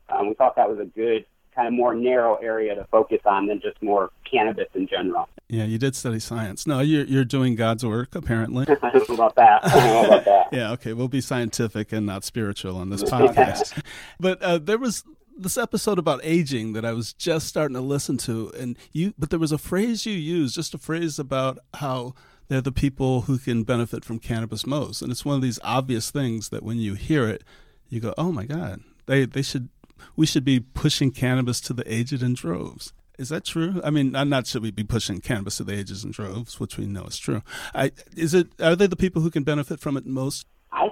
Um, 0.09 0.29
we 0.29 0.35
thought 0.35 0.57
that 0.57 0.69
was 0.69 0.79
a 0.79 0.85
good 0.85 1.25
kind 1.55 1.69
of 1.69 1.75
more 1.75 1.95
narrow 1.95 2.35
area 2.37 2.75
to 2.75 2.85
focus 2.85 3.21
on 3.25 3.47
than 3.47 3.61
just 3.61 3.81
more 3.83 4.11
cannabis 4.31 4.69
in 4.75 4.89
general. 4.89 5.29
Yeah, 5.49 5.65
you 5.65 5.79
did 5.79 5.95
study 5.95 6.19
science. 6.19 6.67
No, 6.67 6.81
you're 6.81 7.05
you're 7.05 7.25
doing 7.25 7.55
God's 7.55 7.85
work 7.85 8.15
apparently. 8.15 8.67
I 8.69 8.91
don't 8.91 9.09
know 9.09 9.15
about 9.15 9.37
that. 9.37 9.65
Know 9.65 10.05
about 10.07 10.25
that. 10.25 10.49
yeah, 10.53 10.73
okay, 10.73 10.93
we'll 10.93 11.09
be 11.09 11.21
scientific 11.21 11.93
and 11.93 12.07
not 12.07 12.25
spiritual 12.25 12.77
on 12.77 12.91
this 12.91 13.03
podcast. 13.05 13.83
but 14.21 14.43
uh, 14.43 14.59
there 14.59 14.79
was 14.79 15.05
this 15.37 15.59
episode 15.59 15.99
about 15.99 16.21
aging 16.23 16.73
that 16.75 16.85
I 16.85 16.93
was 16.93 17.13
just 17.13 17.47
starting 17.47 17.75
to 17.75 17.81
listen 17.81 18.17
to, 18.19 18.53
and 18.59 18.77
you. 18.93 19.15
But 19.19 19.31
there 19.31 19.39
was 19.39 19.53
a 19.53 19.59
phrase 19.59 20.07
you 20.07 20.15
used, 20.15 20.55
just 20.55 20.75
a 20.75 20.79
phrase 20.79 21.19
about 21.19 21.59
how 21.75 22.15
they're 22.49 22.61
the 22.61 22.73
people 22.73 23.23
who 23.23 23.39
can 23.39 23.63
benefit 23.63 24.05
from 24.05 24.19
cannabis 24.19 24.67
most, 24.67 25.03
and 25.03 25.11
it's 25.11 25.25
one 25.25 25.37
of 25.37 25.43
these 25.43 25.59
obvious 25.63 26.11
things 26.11 26.51
that 26.51 26.63
when 26.63 26.79
you 26.79 26.95
hear 26.95 27.29
it, 27.29 27.43
you 27.89 28.01
go, 28.01 28.15
"Oh 28.19 28.33
my 28.33 28.45
God, 28.45 28.81
they 29.07 29.25
they 29.25 29.43
should 29.43 29.69
we 30.17 30.27
should 30.27 30.45
be 30.45 30.61
pushing 30.61 31.11
cannabis 31.11 31.61
to 31.63 31.73
the 31.73 31.93
aged 31.93 32.23
in 32.23 32.35
droves. 32.35 32.93
Is 33.19 33.29
that 33.29 33.45
true? 33.45 33.81
I 33.85 33.91
mean, 33.91 34.17
I'm 34.17 34.29
not 34.29 34.47
should 34.47 34.63
we 34.63 34.71
be 34.71 34.83
pushing 34.83 35.21
cannabis 35.21 35.59
to 35.59 35.65
the 35.65 35.73
ages 35.73 36.05
in 36.05 36.11
droves, 36.11 36.59
which 36.59 36.77
we 36.77 36.87
know 36.87 37.05
is 37.05 37.17
true. 37.17 37.43
I, 37.75 37.93
is 38.17 38.35
it? 38.35 38.49
Are 38.61 38.75
they 38.75 38.89
the 38.89 38.97
people 38.97 39.23
who 39.23 39.31
can 39.31 39.45
benefit 39.45 39.79
from 39.79 39.97
it 39.97 40.05
most? 40.05 40.47
I, 40.73 40.89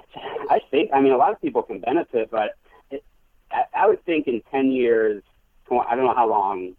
I 0.49 0.59
think. 0.71 0.91
I 0.93 1.01
mean, 1.01 1.11
a 1.11 1.17
lot 1.17 1.33
of 1.33 1.41
people 1.41 1.63
can 1.63 1.79
benefit, 1.79 2.31
but 2.31 2.55
it, 2.91 3.03
I, 3.51 3.63
I 3.75 3.87
would 3.87 4.03
think 4.05 4.27
in 4.27 4.41
ten 4.51 4.71
years, 4.71 5.21
I 5.69 5.95
don't 5.95 6.05
know 6.05 6.15
how 6.15 6.29
long, 6.29 6.75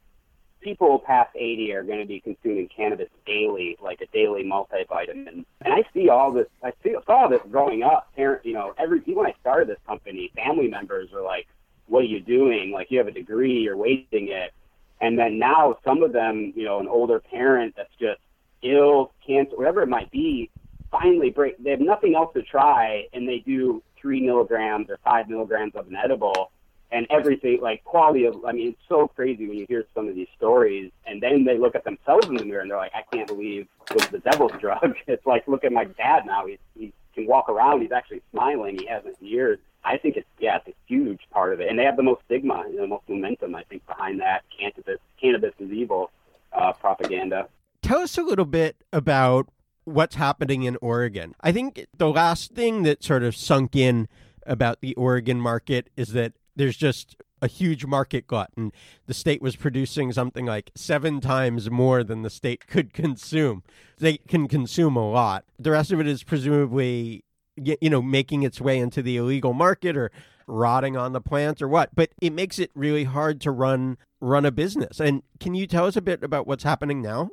people 0.64 0.98
past 0.98 1.30
80 1.36 1.72
are 1.74 1.84
going 1.84 2.00
to 2.00 2.06
be 2.06 2.18
consuming 2.18 2.68
cannabis 2.74 3.08
daily, 3.26 3.76
like 3.80 4.00
a 4.00 4.06
daily 4.06 4.42
multivitamin. 4.42 5.44
And 5.60 5.74
I 5.74 5.84
see 5.92 6.08
all 6.08 6.32
this. 6.32 6.46
I 6.62 6.72
see 6.82 6.96
saw 7.06 7.28
this 7.28 7.40
growing 7.50 7.82
up. 7.82 8.08
Parent, 8.16 8.44
you 8.44 8.54
know, 8.54 8.74
every 8.78 9.00
when 9.00 9.26
I 9.26 9.34
started 9.40 9.68
this 9.68 9.78
company, 9.86 10.32
family 10.34 10.66
members 10.66 11.10
were 11.12 11.22
like, 11.22 11.46
what 11.86 12.00
are 12.00 12.06
you 12.06 12.20
doing? 12.20 12.72
Like 12.72 12.90
you 12.90 12.98
have 12.98 13.06
a 13.06 13.12
degree, 13.12 13.60
you're 13.60 13.76
wasting 13.76 14.28
it. 14.28 14.52
And 15.00 15.18
then 15.18 15.38
now 15.38 15.76
some 15.84 16.02
of 16.02 16.12
them, 16.12 16.52
you 16.56 16.64
know, 16.64 16.80
an 16.80 16.88
older 16.88 17.20
parent 17.20 17.74
that's 17.76 17.94
just 18.00 18.20
ill, 18.62 19.12
cancer, 19.26 19.56
whatever 19.56 19.82
it 19.82 19.88
might 19.88 20.10
be, 20.10 20.50
finally 20.90 21.30
break. 21.30 21.62
They 21.62 21.70
have 21.70 21.80
nothing 21.80 22.14
else 22.14 22.32
to 22.34 22.42
try, 22.42 23.04
and 23.12 23.28
they 23.28 23.40
do 23.40 23.82
three 24.00 24.20
milligrams 24.20 24.88
or 24.88 24.98
five 25.04 25.28
milligrams 25.28 25.74
of 25.74 25.88
an 25.88 25.96
edible, 25.96 26.52
and 26.94 27.06
everything 27.10 27.58
like 27.60 27.82
quality 27.84 28.24
of. 28.24 28.42
I 28.46 28.52
mean, 28.52 28.68
it's 28.68 28.88
so 28.88 29.08
crazy 29.08 29.48
when 29.48 29.58
you 29.58 29.66
hear 29.68 29.84
some 29.94 30.08
of 30.08 30.14
these 30.14 30.28
stories, 30.36 30.92
and 31.06 31.20
then 31.20 31.44
they 31.44 31.58
look 31.58 31.74
at 31.74 31.84
themselves 31.84 32.28
in 32.28 32.36
the 32.36 32.44
mirror 32.44 32.60
and 32.60 32.70
they're 32.70 32.78
like, 32.78 32.92
I 32.94 33.02
can't 33.14 33.26
believe 33.26 33.66
it 33.90 33.94
was 33.94 34.06
the 34.08 34.20
devil's 34.20 34.52
drug. 34.60 34.94
It's 35.06 35.26
like 35.26 35.46
look 35.46 35.64
at 35.64 35.72
my 35.72 35.84
dad 35.84 36.24
now. 36.24 36.46
He 36.46 36.58
he 36.78 36.92
can 37.14 37.26
walk 37.26 37.48
around. 37.48 37.82
He's 37.82 37.92
actually 37.92 38.22
smiling. 38.30 38.78
He 38.78 38.86
hasn't 38.86 39.20
years. 39.20 39.58
I 39.84 39.98
think 39.98 40.16
it's 40.16 40.26
yeah, 40.38 40.56
it's 40.56 40.68
a 40.68 40.74
huge 40.86 41.20
part 41.30 41.52
of 41.52 41.60
it, 41.60 41.68
and 41.68 41.78
they 41.78 41.84
have 41.84 41.96
the 41.96 42.02
most 42.02 42.22
stigma, 42.26 42.62
and 42.64 42.78
the 42.78 42.86
most 42.86 43.08
momentum. 43.08 43.54
I 43.56 43.64
think 43.64 43.84
behind 43.86 44.20
that 44.20 44.44
cannabis, 44.56 45.00
cannabis 45.20 45.52
is 45.58 45.72
evil 45.72 46.10
uh, 46.52 46.72
propaganda. 46.72 47.48
Tell 47.82 47.98
us 47.98 48.16
a 48.16 48.22
little 48.22 48.46
bit 48.46 48.76
about 48.92 49.48
what's 49.84 50.14
happening 50.14 50.62
in 50.62 50.76
Oregon. 50.80 51.34
I 51.40 51.52
think 51.52 51.86
the 51.96 52.08
last 52.08 52.52
thing 52.52 52.84
that 52.84 53.02
sort 53.02 53.22
of 53.24 53.36
sunk 53.36 53.76
in 53.76 54.08
about 54.46 54.80
the 54.80 54.94
Oregon 54.94 55.40
market 55.40 55.90
is 55.96 56.12
that 56.12 56.32
there's 56.56 56.76
just 56.76 57.16
a 57.42 57.46
huge 57.46 57.84
market 57.84 58.26
glut, 58.26 58.50
and 58.56 58.72
the 59.06 59.14
state 59.14 59.42
was 59.42 59.56
producing 59.56 60.12
something 60.12 60.46
like 60.46 60.70
seven 60.74 61.20
times 61.20 61.70
more 61.70 62.02
than 62.02 62.22
the 62.22 62.30
state 62.30 62.66
could 62.66 62.92
consume. 62.94 63.62
They 63.98 64.16
can 64.16 64.48
consume 64.48 64.96
a 64.96 65.10
lot. 65.10 65.44
The 65.58 65.70
rest 65.70 65.92
of 65.92 66.00
it 66.00 66.06
is 66.06 66.22
presumably 66.22 67.24
you 67.56 67.90
know 67.90 68.02
making 68.02 68.42
its 68.42 68.60
way 68.60 68.78
into 68.78 69.02
the 69.02 69.16
illegal 69.16 69.52
market 69.52 69.96
or 69.96 70.10
rotting 70.46 70.96
on 70.96 71.12
the 71.12 71.20
plants 71.20 71.62
or 71.62 71.68
what 71.68 71.90
but 71.94 72.10
it 72.20 72.32
makes 72.32 72.58
it 72.58 72.70
really 72.74 73.04
hard 73.04 73.40
to 73.40 73.50
run 73.50 73.96
run 74.20 74.44
a 74.44 74.50
business 74.50 75.00
and 75.00 75.22
can 75.40 75.54
you 75.54 75.66
tell 75.66 75.86
us 75.86 75.96
a 75.96 76.02
bit 76.02 76.22
about 76.22 76.46
what's 76.46 76.64
happening 76.64 77.00
now 77.00 77.30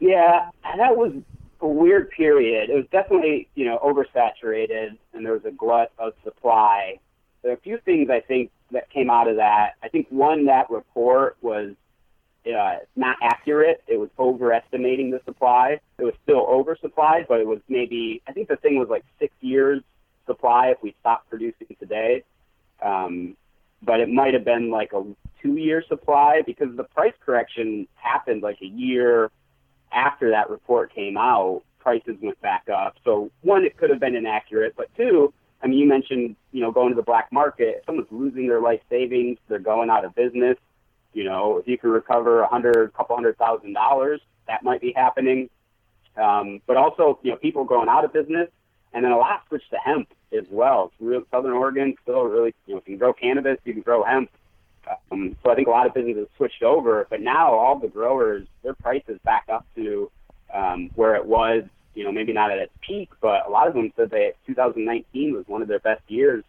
yeah 0.00 0.48
that 0.78 0.96
was 0.96 1.12
a 1.60 1.66
weird 1.66 2.10
period 2.10 2.70
it 2.70 2.74
was 2.74 2.86
definitely 2.90 3.48
you 3.54 3.64
know 3.64 3.78
oversaturated 3.82 4.96
and 5.12 5.26
there 5.26 5.32
was 5.32 5.44
a 5.44 5.50
glut 5.50 5.90
of 5.98 6.12
supply 6.22 6.98
there 7.42 7.52
are 7.52 7.56
a 7.56 7.60
few 7.60 7.78
things 7.84 8.08
i 8.10 8.20
think 8.20 8.50
that 8.70 8.88
came 8.90 9.10
out 9.10 9.28
of 9.28 9.36
that 9.36 9.72
i 9.82 9.88
think 9.88 10.06
one 10.10 10.46
that 10.46 10.68
report 10.70 11.36
was 11.42 11.74
uh, 12.46 12.76
not 12.94 13.16
accurate. 13.22 13.82
It 13.86 13.98
was 13.98 14.10
overestimating 14.18 15.10
the 15.10 15.20
supply. 15.24 15.80
It 15.98 16.04
was 16.04 16.14
still 16.22 16.46
oversupplied, 16.46 17.26
but 17.28 17.40
it 17.40 17.46
was 17.46 17.60
maybe 17.68 18.22
I 18.28 18.32
think 18.32 18.48
the 18.48 18.56
thing 18.56 18.78
was 18.78 18.88
like 18.88 19.04
six 19.18 19.34
years 19.40 19.82
supply 20.26 20.68
if 20.68 20.78
we 20.82 20.94
stopped 21.00 21.30
producing 21.30 21.76
today. 21.78 22.22
Um, 22.82 23.36
but 23.82 24.00
it 24.00 24.08
might 24.08 24.34
have 24.34 24.44
been 24.44 24.70
like 24.70 24.92
a 24.92 25.04
two 25.42 25.56
year 25.56 25.82
supply 25.88 26.42
because 26.44 26.68
the 26.76 26.84
price 26.84 27.14
correction 27.24 27.86
happened 27.94 28.42
like 28.42 28.58
a 28.62 28.66
year 28.66 29.30
after 29.92 30.30
that 30.30 30.50
report 30.50 30.94
came 30.94 31.16
out. 31.16 31.62
Prices 31.78 32.16
went 32.22 32.40
back 32.40 32.68
up. 32.68 32.96
So 33.04 33.30
one, 33.42 33.64
it 33.64 33.76
could 33.76 33.90
have 33.90 34.00
been 34.00 34.16
inaccurate, 34.16 34.74
but 34.76 34.88
two, 34.96 35.32
I 35.64 35.66
mean, 35.66 35.78
you 35.78 35.88
mentioned 35.88 36.36
you 36.52 36.60
know 36.60 36.70
going 36.70 36.90
to 36.90 36.94
the 36.94 37.02
black 37.02 37.32
market. 37.32 37.78
If 37.78 37.86
someone's 37.86 38.12
losing 38.12 38.46
their 38.46 38.60
life 38.60 38.80
savings, 38.90 39.38
they're 39.48 39.58
going 39.58 39.90
out 39.90 40.04
of 40.04 40.14
business 40.14 40.58
you 41.14 41.24
know, 41.24 41.58
if 41.58 41.68
you 41.68 41.78
can 41.78 41.90
recover 41.90 42.42
a 42.42 42.48
hundred, 42.48 42.92
couple 42.92 43.16
hundred 43.16 43.38
thousand 43.38 43.72
dollars, 43.72 44.20
that 44.46 44.62
might 44.62 44.80
be 44.80 44.92
happening. 44.94 45.48
Um, 46.16 46.60
but 46.66 46.76
also, 46.76 47.18
you 47.22 47.30
know, 47.30 47.36
people 47.36 47.64
going 47.64 47.88
out 47.88 48.04
of 48.04 48.12
business, 48.12 48.48
and 48.92 49.04
then 49.04 49.12
a 49.12 49.16
lot 49.16 49.42
switch 49.48 49.62
to 49.70 49.76
hemp 49.78 50.08
as 50.36 50.44
well. 50.50 50.92
Real, 51.00 51.22
Southern 51.30 51.52
Oregon 51.52 51.94
still 52.02 52.24
really, 52.24 52.52
you 52.66 52.74
know, 52.74 52.80
if 52.80 52.88
you 52.88 52.94
can 52.94 52.98
grow 52.98 53.12
cannabis, 53.12 53.58
you 53.64 53.72
can 53.72 53.82
grow 53.82 54.04
hemp. 54.04 54.30
Um, 55.10 55.36
so 55.42 55.50
I 55.50 55.54
think 55.54 55.68
a 55.68 55.70
lot 55.70 55.86
of 55.86 55.94
businesses 55.94 56.28
switched 56.36 56.62
over, 56.62 57.06
but 57.08 57.20
now 57.20 57.54
all 57.54 57.78
the 57.78 57.88
growers, 57.88 58.46
their 58.62 58.74
prices 58.74 59.18
back 59.24 59.44
up 59.50 59.66
to 59.76 60.10
um, 60.52 60.90
where 60.94 61.14
it 61.14 61.24
was, 61.24 61.64
you 61.94 62.04
know, 62.04 62.12
maybe 62.12 62.32
not 62.32 62.50
at 62.50 62.58
its 62.58 62.72
peak, 62.80 63.10
but 63.20 63.46
a 63.46 63.50
lot 63.50 63.68
of 63.68 63.74
them 63.74 63.92
said 63.96 64.10
that 64.10 64.34
2019 64.46 65.34
was 65.34 65.46
one 65.46 65.62
of 65.62 65.68
their 65.68 65.78
best 65.78 66.02
years. 66.08 66.44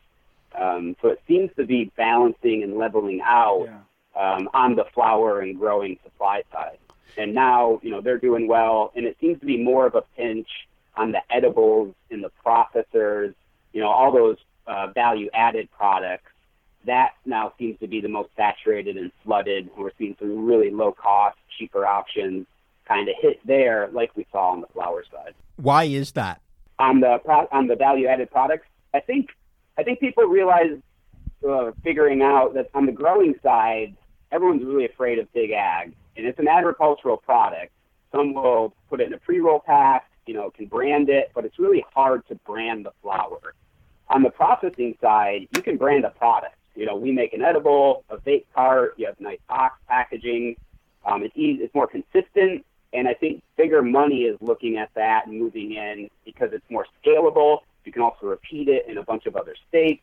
Um, 0.59 0.95
so 1.01 1.09
it 1.09 1.21
seems 1.27 1.51
to 1.57 1.65
be 1.65 1.91
balancing 1.97 2.63
and 2.63 2.77
leveling 2.77 3.21
out. 3.21 3.65
Yeah 3.65 3.79
um, 4.15 4.49
on 4.53 4.75
the 4.75 4.85
flower 4.93 5.41
and 5.41 5.57
growing 5.59 5.97
supply 6.03 6.43
side. 6.51 6.77
And 7.17 7.33
now, 7.33 7.79
you 7.83 7.91
know, 7.91 8.01
they're 8.01 8.17
doing 8.17 8.47
well, 8.47 8.91
and 8.95 9.05
it 9.05 9.17
seems 9.21 9.39
to 9.39 9.45
be 9.45 9.61
more 9.61 9.85
of 9.85 9.95
a 9.95 10.01
pinch 10.17 10.47
on 10.95 11.11
the 11.11 11.21
edibles 11.29 11.93
and 12.09 12.23
the 12.23 12.31
processors, 12.45 13.33
you 13.73 13.81
know, 13.81 13.89
all 13.89 14.11
those 14.11 14.37
uh, 14.67 14.87
value 14.87 15.29
added 15.33 15.69
products, 15.77 16.31
that 16.85 17.11
now 17.25 17.53
seems 17.57 17.79
to 17.79 17.87
be 17.87 17.99
the 17.99 18.07
most 18.07 18.29
saturated 18.35 18.97
and 18.97 19.11
flooded. 19.23 19.69
We're 19.77 19.91
seeing 19.97 20.15
some 20.19 20.45
really 20.45 20.71
low 20.71 20.91
cost, 20.91 21.37
cheaper 21.57 21.85
options 21.85 22.47
kind 22.87 23.09
of 23.09 23.15
hit 23.19 23.39
there, 23.45 23.89
like 23.91 24.15
we 24.15 24.25
saw 24.31 24.51
on 24.51 24.61
the 24.61 24.67
flower 24.67 25.03
side. 25.11 25.33
Why 25.57 25.85
is 25.85 26.11
that? 26.13 26.41
On 26.79 26.99
the 26.99 27.19
pro- 27.23 27.47
on 27.51 27.67
the 27.67 27.75
value 27.75 28.07
added 28.07 28.31
products, 28.31 28.67
I 28.93 28.99
think 28.99 29.29
I 29.77 29.83
think 29.83 29.99
people 29.99 30.23
realize 30.25 30.77
uh, 31.47 31.71
figuring 31.83 32.21
out 32.21 32.53
that 32.55 32.69
on 32.73 32.85
the 32.85 32.91
growing 32.91 33.35
side, 33.41 33.95
everyone's 34.31 34.63
really 34.63 34.85
afraid 34.85 35.19
of 35.19 35.31
big 35.33 35.51
ag, 35.51 35.93
and 36.17 36.25
it's 36.25 36.39
an 36.39 36.47
agricultural 36.47 37.17
product. 37.17 37.71
Some 38.11 38.33
will 38.33 38.73
put 38.89 39.01
it 39.01 39.07
in 39.07 39.13
a 39.13 39.17
pre-roll 39.17 39.59
pack, 39.59 40.09
you 40.25 40.33
know, 40.33 40.49
can 40.49 40.65
brand 40.67 41.09
it, 41.09 41.31
but 41.33 41.45
it's 41.45 41.59
really 41.59 41.83
hard 41.93 42.25
to 42.27 42.35
brand 42.35 42.85
the 42.85 42.91
flower. 43.01 43.53
On 44.09 44.21
the 44.21 44.29
processing 44.29 44.97
side, 45.01 45.47
you 45.55 45.61
can 45.61 45.77
brand 45.77 46.05
a 46.05 46.11
product. 46.11 46.55
You 46.75 46.85
know, 46.85 46.95
we 46.95 47.11
make 47.11 47.33
an 47.33 47.41
edible, 47.41 48.03
a 48.09 48.17
vape 48.17 48.45
cart, 48.53 48.95
you 48.97 49.05
have 49.07 49.19
nice 49.19 49.39
box 49.47 49.79
packaging. 49.87 50.57
Um, 51.05 51.23
it's 51.23 51.35
easy, 51.35 51.63
it's 51.63 51.73
more 51.75 51.87
consistent, 51.87 52.65
and 52.95 53.07
I 53.07 53.13
think 53.13 53.43
bigger 53.57 53.81
money 53.81 54.23
is 54.23 54.37
looking 54.41 54.77
at 54.77 54.89
that 54.95 55.27
and 55.27 55.39
moving 55.39 55.73
in 55.73 56.09
because 56.23 56.49
it's 56.53 56.69
more 56.69 56.85
scalable. 57.03 57.59
You 57.83 57.91
can 57.91 58.01
also 58.01 58.27
repeat 58.27 58.67
it 58.69 58.87
in 58.87 58.97
a 58.97 59.03
bunch 59.03 59.25
of 59.25 59.35
other 59.35 59.55
states. 59.69 60.01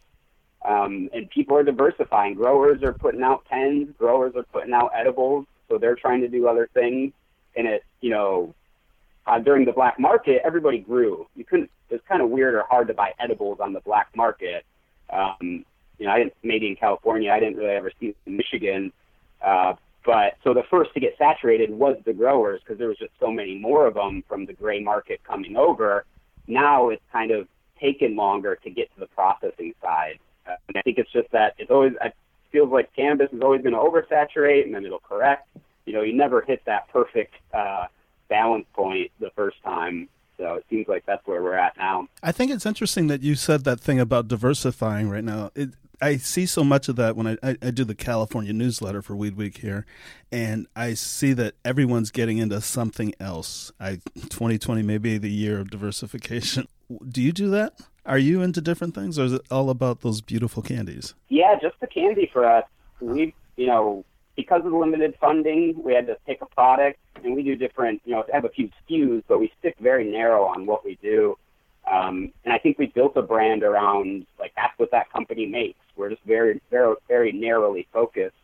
Um, 0.65 1.11
and 1.13 1.29
people 1.31 1.57
are 1.57 1.65
diversifying. 1.65 2.35
Growers 2.35 2.83
are 2.83 2.93
putting 2.93 3.23
out 3.23 3.45
pens, 3.47 3.89
growers 3.99 4.35
are 4.37 4.45
putting 4.45 4.73
out 4.73 4.93
edibles, 4.95 5.47
so 5.69 5.79
they're 5.79 5.97
trying 5.97 6.21
to 6.21 6.29
do 6.29 6.47
other 6.47 6.69
things. 6.73 7.13
And 7.57 7.67
it, 7.67 7.85
you 8.01 8.11
know, 8.11 8.55
uh, 9.27 9.39
during 9.41 9.65
the 9.65 9.73
black 9.73 9.99
market, 9.99 10.43
everybody 10.45 10.79
grew. 10.79 11.27
You 11.35 11.45
couldn't. 11.45 11.71
It's 11.91 12.07
kind 12.07 12.23
of 12.23 12.31
weird 12.31 12.55
or 12.55 12.65
hard 12.69 12.89
to 12.89 12.95
buy 12.95 13.13
edibles 13.19 13.59
on 13.61 13.73
the 13.73 13.81
black 13.81 14.09
market. 14.15 14.65
Um, 15.11 15.65
you 15.99 16.07
know, 16.07 16.13
I 16.13 16.19
didn't 16.19 16.35
maybe 16.43 16.69
in 16.69 16.77
California. 16.77 17.31
I 17.31 17.41
didn't 17.41 17.57
really 17.57 17.75
ever 17.75 17.91
see 17.99 18.09
it 18.09 18.17
in 18.27 18.37
Michigan. 18.37 18.93
Uh, 19.45 19.75
but 20.05 20.37
so 20.43 20.53
the 20.55 20.65
first 20.71 20.93
to 20.95 21.01
get 21.01 21.17
saturated 21.19 21.71
was 21.71 21.97
the 22.05 22.13
growers 22.13 22.61
because 22.61 22.79
there 22.79 22.89
was 22.89 22.99
just 22.99 23.13
so 23.21 23.31
many 23.31 23.59
more 23.59 23.87
of 23.87 23.95
them 23.95 24.25
from 24.29 24.47
the 24.47 24.53
gray 24.53 24.81
market 24.81 25.21
coming 25.25 25.57
over. 25.57 26.05
Now 26.47 26.89
it's 26.89 27.03
kind 27.13 27.31
of 27.31 27.47
taken 27.81 28.17
longer 28.17 28.57
to 28.57 28.71
get 28.71 28.93
to 28.95 29.01
the 29.01 29.07
processing 29.07 29.75
side. 29.83 30.19
Uh, 30.47 30.55
and 30.69 30.77
I 30.77 30.83
think 30.83 30.99
it's 30.99 31.13
just 31.13 31.31
that 31.33 31.55
it's 31.59 31.71
always 31.71 31.93
it 32.03 32.15
feels 32.51 32.71
like 32.71 32.95
cannabis 32.95 33.33
is 33.33 33.41
always 33.41 33.63
going 33.63 33.75
to 33.75 33.79
oversaturate 33.79 34.65
and 34.65 34.75
then 34.75 34.85
it'll 34.85 34.99
correct. 35.01 35.49
You 35.87 35.93
know, 35.93 36.03
you 36.03 36.15
never 36.15 36.43
hit 36.43 36.63
that 36.67 36.89
perfect 36.89 37.35
uh, 37.55 37.87
balance 38.29 38.67
point 38.73 39.11
the 39.21 39.31
first 39.37 39.63
time. 39.63 40.09
So 40.39 40.55
it 40.55 40.65
seems 40.69 40.89
like 40.89 41.05
that's 41.07 41.25
where 41.27 41.43
we're 41.43 41.57
at 41.57 41.77
now. 41.77 42.09
I 42.23 42.33
think 42.33 42.51
it's 42.51 42.67
interesting 42.67 43.07
that 43.09 43.23
you 43.23 43.35
said 43.35 43.65
that 43.65 43.79
thing 43.79 44.01
about 44.01 44.29
diversifying 44.29 45.09
right 45.09 45.23
now. 45.23 45.51
It, 45.55 45.71
I 46.03 46.17
see 46.17 46.47
so 46.47 46.65
much 46.65 46.89
of 46.89 46.97
that 46.97 47.15
when 47.15 47.29
I, 47.29 47.37
I, 47.45 47.57
I, 47.63 47.71
do 47.71 47.85
the 47.85 47.95
California 47.95 48.53
newsletter 48.53 49.03
for 49.03 49.15
Weed 49.15 49.37
Week 49.37 49.59
here, 49.59 49.87
and 50.33 50.67
I 50.75 50.95
see 50.95 51.33
that 51.35 51.55
everyone's 51.65 52.11
getting 52.11 52.39
into 52.39 52.61
something 52.61 53.15
else. 53.21 53.71
I 53.79 54.01
2020 54.17 54.83
may 54.83 54.99
be 54.99 55.17
the 55.17 55.31
year 55.31 55.61
of 55.61 55.71
diversification. 55.71 56.67
Do 57.09 57.23
you 57.23 57.31
do 57.31 57.49
that? 57.51 57.75
Are 58.05 58.19
you 58.19 58.43
into 58.43 58.61
different 58.61 58.97
things, 58.97 59.17
or 59.17 59.27
is 59.27 59.33
it 59.35 59.43
all 59.49 59.71
about 59.71 60.01
those 60.01 60.21
beautiful 60.21 60.61
candies? 60.61 61.15
Yeah, 61.29 61.57
just 61.63 61.79
the 61.79 61.87
candy 61.87 62.29
for 62.33 62.45
us. 62.45 62.65
We, 63.01 63.33
you 63.57 63.69
know, 63.69 64.05
because 64.35 64.67
of 64.67 64.73
limited 64.73 65.15
funding, 65.21 65.81
we 65.85 65.95
had 65.95 66.09
to 66.09 66.17
pick 66.27 66.43
a 66.43 66.47
product, 66.47 66.99
and 67.23 67.37
we 67.37 67.45
do 67.45 67.55
different. 67.55 68.03
You 68.05 68.15
know, 68.15 68.25
have 68.33 68.45
a 68.45 68.49
few 68.49 68.71
SKUs, 68.91 69.23
but 69.29 69.39
we 69.39 69.53
stick 69.61 69.77
very 69.81 70.11
narrow 70.11 70.47
on 70.47 70.67
what 70.67 70.85
we 70.85 70.99
do. 71.01 71.39
Um, 71.91 72.33
and 72.45 72.53
I 72.53 72.59
think 72.59 72.79
we 72.79 72.87
built 72.87 73.17
a 73.17 73.23
brand 73.23 73.63
around 73.63 74.27
like 74.39 74.53
that's 74.57 74.77
what 74.79 74.91
that 74.91 75.13
company 75.13 75.47
makes. 75.47 75.79
We're 75.97 76.11
just 76.11 76.23
very, 76.25 76.61
very, 76.71 76.95
very 77.09 77.33
narrowly 77.33 77.87
focused. 77.93 78.37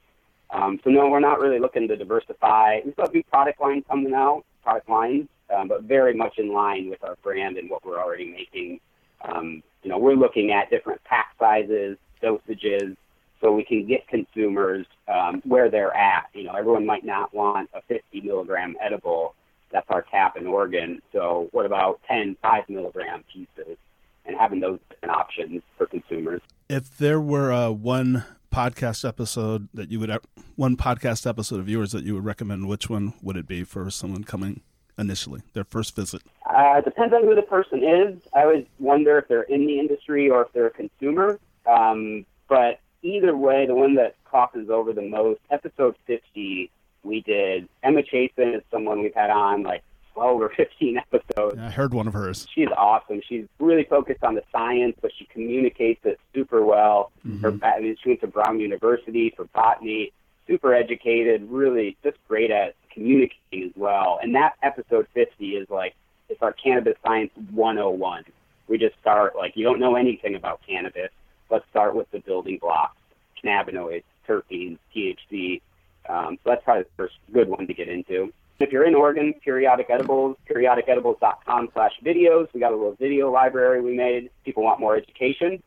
Um, 0.51 0.81
so 0.83 0.91
no, 0.91 1.09
we're 1.09 1.21
not 1.21 1.41
really 1.41 1.59
looking 1.59 1.89
to 1.89 1.97
diversify. 1.97 2.81
We 2.85 2.93
still 2.93 3.05
have 3.05 3.15
new 3.15 3.23
product 3.25 3.61
lines 3.61 3.85
coming 3.89 4.15
out, 4.15 4.45
product 4.63 4.89
lines, 4.89 5.29
um, 5.55 5.69
but 5.69 5.83
very 5.83 6.15
much 6.15 6.39
in 6.39 6.53
line 6.53 6.89
with 6.89 7.03
our 7.05 7.17
brand 7.23 7.59
and 7.59 7.69
what 7.69 7.85
we're 7.85 8.01
already 8.01 8.31
making. 8.31 8.81
Um, 9.23 9.63
you 9.83 9.91
know, 9.91 9.99
we're 9.99 10.15
looking 10.15 10.53
at 10.53 10.71
different 10.71 11.03
pack 11.05 11.35
sizes, 11.39 11.99
dosages, 12.23 12.97
so 13.41 13.53
we 13.53 13.65
can 13.65 13.87
get 13.87 14.07
consumers 14.09 14.87
um, 15.07 15.43
where 15.45 15.71
they're 15.71 15.95
at. 15.95 16.27
You 16.35 16.45
know, 16.45 16.53
everyone 16.53 16.87
might 16.87 17.05
not 17.05 17.33
want 17.35 17.71
a 17.75 17.83
50 17.83 18.21
milligram 18.23 18.77
edible. 18.81 19.35
That's 19.71 19.87
our 19.91 20.03
cap 20.03 20.37
in 20.37 20.47
Oregon. 20.47 21.01
So 21.13 21.49
what 21.53 21.67
about 21.67 22.01
10 22.09 22.37
5 22.43 22.69
milligram 22.69 23.25
pieces 23.33 23.77
and 24.25 24.37
having 24.37 24.61
those 24.61 24.79
options 25.09 25.63
for 25.77 25.87
consumers? 25.87 26.41
If 26.69 26.99
there 26.99 27.19
were 27.19 27.51
a 27.51 27.73
one 27.73 28.25
podcast 28.53 29.09
episode 29.09 29.71
that 29.73 29.91
you 29.91 30.01
would 30.01 30.15
one 30.55 30.77
podcast 30.77 31.27
episode 31.27 31.61
of 31.61 31.69
yours 31.69 31.93
that 31.93 32.05
you 32.05 32.13
would 32.13 32.27
recommend, 32.27 32.69
which 32.69 32.91
one 32.91 33.15
would 33.23 33.39
it 33.39 33.47
be 33.47 33.65
for 33.65 33.91
someone 33.91 34.23
coming 34.23 34.61
initially, 34.99 35.41
their 35.55 35.65
first 35.65 35.97
visit? 35.97 36.21
Uh, 36.45 36.83
depends 36.83 37.15
on 37.15 37.23
who 37.25 37.35
the 37.35 37.41
person 37.41 37.83
is. 37.83 38.21
I 38.35 38.45
would 38.45 38.67
wonder 38.79 39.17
if 39.19 39.29
they're 39.29 39.43
in 39.45 39.67
the 39.67 39.79
industry 39.79 40.29
or 40.29 40.43
if 40.43 40.53
they're 40.53 40.67
a 40.67 40.71
consumer. 40.71 41.41
Um, 41.65 42.27
but 42.51 42.81
either 43.03 43.35
way, 43.35 43.65
the 43.65 43.75
one 43.75 43.95
that 43.95 44.17
crosses 44.25 44.69
over 44.69 44.93
the 44.93 45.01
most, 45.01 45.41
episode 45.51 45.97
50, 46.07 46.71
we 47.03 47.21
did. 47.23 47.67
Emma 47.83 48.03
Chasen 48.03 48.55
is 48.55 48.63
someone 48.71 49.01
we've 49.01 49.15
had 49.15 49.31
on 49.31 49.63
like 49.63 49.83
12 50.19 50.43
or 50.43 50.49
15 50.57 50.99
episodes. 51.13 51.59
I 51.59 51.71
heard 51.71 51.95
one 51.95 52.09
of 52.09 52.15
hers. 52.15 52.47
She's 52.53 52.69
awesome. 52.77 53.21
She's 53.29 53.45
really 53.61 53.85
focused 53.85 54.25
on 54.25 54.35
the 54.35 54.43
science, 54.51 54.97
but 55.01 55.13
she 55.17 55.27
communicates 55.27 56.01
it 56.05 56.19
super 56.35 56.65
well. 56.65 57.13
Mm-hmm. 57.27 57.41
Her, 57.41 57.59
I 57.63 57.81
mean, 57.81 57.97
she 58.03 58.11
went 58.11 58.21
to 58.23 58.27
Brown 58.27 58.59
University 58.59 59.33
for 59.37 59.45
botany, 59.45 60.13
super 60.49 60.75
educated, 60.75 61.49
really 61.49 61.97
just 62.03 62.17
great 62.27 62.51
at 62.51 62.75
communicating 62.93 63.69
as 63.69 63.77
well. 63.77 64.19
And 64.21 64.35
that 64.35 64.55
episode 64.63 65.07
50 65.15 65.51
is 65.51 65.71
like, 65.71 65.95
it's 66.29 66.43
our 66.43 66.53
cannabis 66.53 66.95
science 67.05 67.31
101. 67.53 68.25
We 68.67 68.77
just 68.77 68.99
start 69.01 69.37
like, 69.37 69.53
you 69.57 69.65
don't 69.65 69.79
know 69.79 69.95
anything 69.95 70.35
about 70.35 70.61
cannabis. 70.67 71.11
Let's 71.49 71.65
start 71.71 71.95
with 71.95 72.11
the 72.11 72.19
building 72.19 72.59
blocks, 72.61 72.97
cannabinoids, 73.43 74.03
terpenes, 74.29 74.79
THC. 74.95 75.63
Um, 76.09 76.39
so 76.43 76.51
that's 76.51 76.65
probably 76.65 76.83
the 76.83 76.89
first 76.97 77.15
good 77.33 77.49
one 77.49 77.69
to 77.69 77.73
get 77.73 77.89
into. 77.89 78.33
If 78.61 78.73
you're 78.73 78.85
in 78.85 78.95
Oregon, 78.95 79.35
Periodic 79.45 79.87
Edibles, 79.89 80.37
periodicedibles.com 80.51 81.69
slash 81.73 81.93
videos. 82.05 82.49
We 82.53 82.59
got 82.59 82.73
a 82.73 82.77
little 82.77 82.97
video 82.99 83.31
library 83.31 83.81
we 83.81 83.95
made. 83.95 84.31
People 84.45 84.65
want 84.65 84.81
more 84.81 84.97
education. 84.97 85.63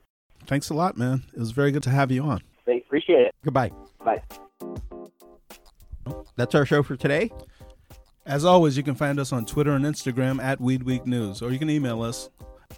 Thanks 0.45 0.69
a 0.69 0.73
lot, 0.73 0.97
man. 0.97 1.23
It 1.33 1.39
was 1.39 1.51
very 1.51 1.71
good 1.71 1.83
to 1.83 1.89
have 1.89 2.11
you 2.11 2.23
on. 2.23 2.41
Thanks. 2.65 2.85
Appreciate 2.85 3.21
it. 3.21 3.35
Goodbye. 3.45 3.71
Bye. 4.03 4.21
That's 6.35 6.53
our 6.53 6.65
show 6.65 6.83
for 6.83 6.97
today. 6.97 7.31
As 8.25 8.43
always, 8.43 8.75
you 8.75 8.83
can 8.83 8.95
find 8.95 9.19
us 9.19 9.31
on 9.31 9.45
Twitter 9.45 9.71
and 9.71 9.85
Instagram 9.85 10.43
at 10.43 10.59
Weed 10.59 10.83
Week 10.83 11.05
News, 11.07 11.41
or 11.41 11.51
you 11.51 11.59
can 11.59 11.69
email 11.69 12.01
us. 12.01 12.29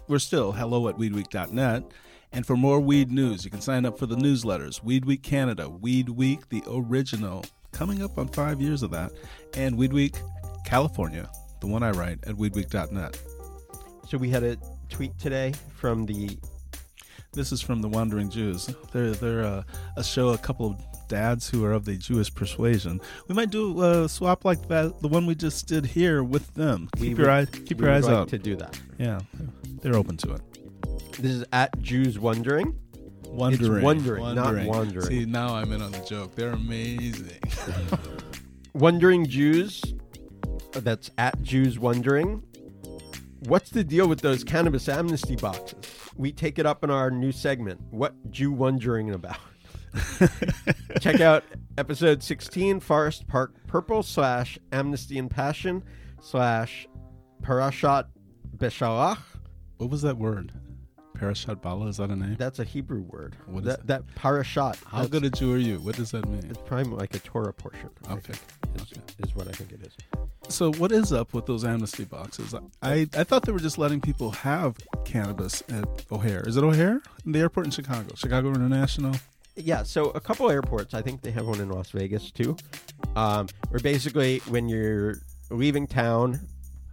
We're 0.06 0.18
still 0.20 0.52
hello 0.52 0.88
at 0.88 0.96
weedweek.net. 0.96 1.84
And 2.32 2.46
for 2.46 2.56
more 2.56 2.80
weed 2.80 3.10
news, 3.12 3.44
you 3.44 3.50
can 3.50 3.60
sign 3.60 3.84
up 3.84 3.98
for 3.98 4.06
the 4.06 4.16
newsletters 4.16 4.82
Weed 4.82 5.04
Week 5.04 5.22
Canada, 5.22 5.68
Weed 5.68 6.08
Week, 6.08 6.48
the 6.48 6.62
original, 6.68 7.44
coming 7.74 8.02
up 8.02 8.16
on 8.16 8.28
five 8.28 8.60
years 8.60 8.82
of 8.82 8.90
that, 8.92 9.10
and 9.54 9.76
Weed 9.76 9.92
Week 9.92 10.14
California, 10.64 11.28
the 11.60 11.66
one 11.66 11.82
I 11.82 11.90
write 11.90 12.18
at 12.26 12.34
weedweek.net. 12.36 13.20
So 14.08 14.16
we 14.18 14.30
had 14.30 14.42
a 14.44 14.56
tweet 14.88 15.18
today 15.18 15.52
from 15.76 16.06
the. 16.06 16.38
This 17.32 17.50
is 17.50 17.60
from 17.60 17.82
the 17.82 17.88
Wandering 17.88 18.30
Jews. 18.30 18.72
They're 18.92 19.10
they're 19.10 19.44
uh, 19.44 19.62
a 19.96 20.04
show, 20.04 20.28
a 20.30 20.38
couple 20.38 20.70
of 20.70 21.08
dads 21.08 21.50
who 21.50 21.64
are 21.64 21.72
of 21.72 21.84
the 21.84 21.96
Jewish 21.96 22.32
persuasion. 22.32 23.00
We 23.28 23.34
might 23.34 23.50
do 23.50 23.82
a 23.82 24.08
swap 24.08 24.44
like 24.44 24.68
that, 24.68 25.00
the 25.00 25.08
one 25.08 25.26
we 25.26 25.34
just 25.34 25.66
did 25.66 25.84
here 25.84 26.22
with 26.22 26.54
them. 26.54 26.88
We 27.00 27.08
keep 27.08 27.18
would- 27.18 27.24
your 27.24 27.30
eyes 27.30 27.48
keep 27.50 27.78
we 27.78 27.84
your 27.86 27.92
would 27.92 27.96
eyes 27.98 28.04
like 28.06 28.14
out. 28.14 28.28
to 28.28 28.38
do 28.38 28.54
that. 28.56 28.80
Yeah, 28.98 29.20
they're 29.82 29.96
open 29.96 30.16
to 30.18 30.34
it. 30.34 30.40
This 31.20 31.32
is 31.32 31.44
at 31.52 31.76
Jews 31.82 32.18
Wondering. 32.20 32.78
Wondering, 33.28 33.82
wondering, 33.82 34.34
not 34.34 34.64
wandering. 34.64 35.06
See, 35.06 35.24
now 35.24 35.54
I'm 35.54 35.72
in 35.72 35.82
on 35.82 35.92
the 35.92 36.00
joke. 36.00 36.34
They're 36.34 36.52
amazing. 36.52 37.40
Wondering 38.74 39.26
Jews. 39.26 39.82
That's 40.72 41.10
at 41.18 41.42
Jews 41.42 41.78
Wondering. 41.78 42.42
What's 43.40 43.70
the 43.70 43.84
deal 43.84 44.08
with 44.08 44.20
those 44.20 44.42
cannabis 44.42 44.88
amnesty 44.88 45.36
boxes? 45.36 45.76
We 46.16 46.32
take 46.32 46.58
it 46.58 46.66
up 46.66 46.82
in 46.82 46.90
our 46.90 47.10
new 47.10 47.30
segment. 47.32 47.80
What 47.90 48.14
Jew 48.30 48.50
wondering 48.52 49.10
about? 49.10 49.36
Check 51.00 51.20
out 51.20 51.44
episode 51.78 52.22
16, 52.22 52.80
Forest 52.80 53.28
Park 53.28 53.54
Purple 53.66 54.02
slash 54.02 54.58
Amnesty 54.72 55.18
and 55.18 55.30
Passion 55.30 55.82
slash 56.20 56.88
Parashat 57.42 58.06
Beshalach. 58.56 59.18
what 59.78 59.90
was 59.90 60.02
that 60.02 60.16
word? 60.16 60.52
Parashat 61.24 61.62
Bala, 61.62 61.86
is 61.86 61.96
that 61.96 62.10
a 62.10 62.16
name? 62.16 62.36
That's 62.38 62.58
a 62.58 62.64
Hebrew 62.64 63.00
word. 63.00 63.36
What 63.46 63.60
is 63.60 63.64
that, 63.64 63.86
that 63.86 64.06
parashat. 64.14 64.76
How 64.84 65.06
good 65.06 65.24
a 65.24 65.30
Jew 65.30 65.54
are 65.54 65.58
you? 65.58 65.78
What 65.78 65.96
does 65.96 66.10
that 66.10 66.28
mean? 66.28 66.44
It's 66.50 66.60
probably 66.66 66.92
like 66.92 67.14
a 67.14 67.18
Torah 67.20 67.52
portion. 67.52 67.88
Okay. 68.10 68.34
is, 68.74 68.82
Okay. 68.82 69.00
is 69.20 69.34
what 69.34 69.48
I 69.48 69.52
think 69.52 69.72
it 69.72 69.80
is. 69.82 69.96
So 70.48 70.70
what 70.74 70.92
is 70.92 71.12
up 71.12 71.32
with 71.32 71.46
those 71.46 71.64
amnesty 71.64 72.04
boxes? 72.04 72.54
I, 72.82 73.08
I 73.16 73.24
thought 73.24 73.46
they 73.46 73.52
were 73.52 73.58
just 73.58 73.78
letting 73.78 74.02
people 74.02 74.32
have 74.32 74.76
cannabis 75.06 75.62
at 75.70 75.88
O'Hare. 76.12 76.46
Is 76.46 76.58
it 76.58 76.64
O'Hare? 76.64 77.00
The 77.24 77.38
airport 77.38 77.66
in 77.66 77.72
Chicago, 77.72 78.14
Chicago 78.14 78.48
International. 78.48 79.14
Yeah, 79.56 79.82
so 79.84 80.10
a 80.10 80.20
couple 80.20 80.50
airports. 80.50 80.92
I 80.92 81.00
think 81.00 81.22
they 81.22 81.30
have 81.30 81.46
one 81.46 81.60
in 81.60 81.70
Las 81.70 81.90
Vegas 81.90 82.30
too. 82.30 82.56
Um, 83.16 83.48
where 83.70 83.80
basically, 83.80 84.40
when 84.48 84.68
you're 84.68 85.16
leaving 85.48 85.86
town, 85.86 86.40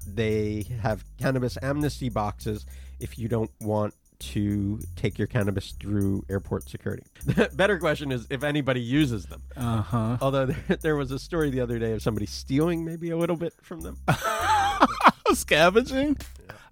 they 0.08 0.65
have 0.82 1.04
cannabis 1.20 1.58
amnesty 1.62 2.08
boxes 2.08 2.65
if 3.00 3.17
you 3.17 3.28
don't 3.28 3.52
want 3.60 3.94
to 4.22 4.80
take 4.96 5.18
your 5.18 5.28
cannabis 5.28 5.74
through 5.80 6.24
airport 6.30 6.70
security. 6.70 7.04
The 7.26 7.50
better 7.54 7.78
question 7.80 8.12
is 8.12 8.28
if 8.30 8.44
anybody 8.44 8.82
uses 8.82 9.26
them. 9.26 9.42
Uh 9.58 9.82
huh. 9.82 10.18
Although 10.22 10.46
there, 10.68 10.78
there 10.78 10.96
was 10.96 11.12
a 11.12 11.20
story 11.20 11.50
the 11.50 11.60
other 11.62 11.80
day 11.80 11.92
of 11.94 12.02
somebody 12.02 12.26
stealing 12.26 12.86
maybe 12.86 13.10
a 13.10 13.18
little 13.18 13.36
bit 13.36 13.54
from 13.62 13.82
them. 13.82 13.98
Scavenging. 15.34 16.18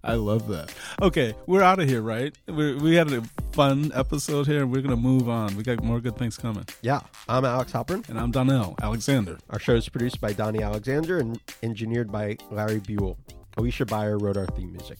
I 0.03 0.13
love 0.13 0.47
that. 0.47 0.73
Okay, 1.01 1.33
we're 1.45 1.61
out 1.61 1.79
of 1.79 1.89
here, 1.89 2.01
right? 2.01 2.33
We 2.47 2.75
we 2.75 2.95
had 2.95 3.11
a 3.11 3.21
fun 3.51 3.91
episode 3.93 4.47
here. 4.47 4.65
We're 4.65 4.81
gonna 4.81 4.95
move 4.95 5.27
on. 5.27 5.55
We 5.57 5.63
got 5.63 5.83
more 5.83 5.99
good 5.99 6.17
things 6.17 6.37
coming. 6.37 6.65
Yeah, 6.81 7.01
I'm 7.27 7.43
Alex 7.43 7.73
Halperin. 7.73 8.07
And 8.07 8.17
I'm 8.17 8.31
Donnell 8.31 8.75
Alexander. 8.81 9.37
Our 9.49 9.59
show 9.59 9.75
is 9.75 9.89
produced 9.89 10.21
by 10.21 10.33
Donnie 10.33 10.63
Alexander 10.63 11.19
and 11.19 11.39
engineered 11.63 12.11
by 12.11 12.37
Larry 12.49 12.79
Buell. 12.79 13.17
Alicia 13.57 13.85
Byer 13.85 14.21
wrote 14.21 14.37
our 14.37 14.47
theme 14.47 14.71
music. 14.71 14.99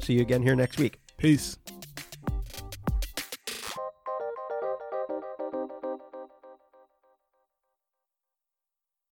See 0.00 0.14
you 0.14 0.22
again 0.22 0.42
here 0.42 0.54
next 0.54 0.78
week. 0.78 0.98
Peace. 1.18 1.58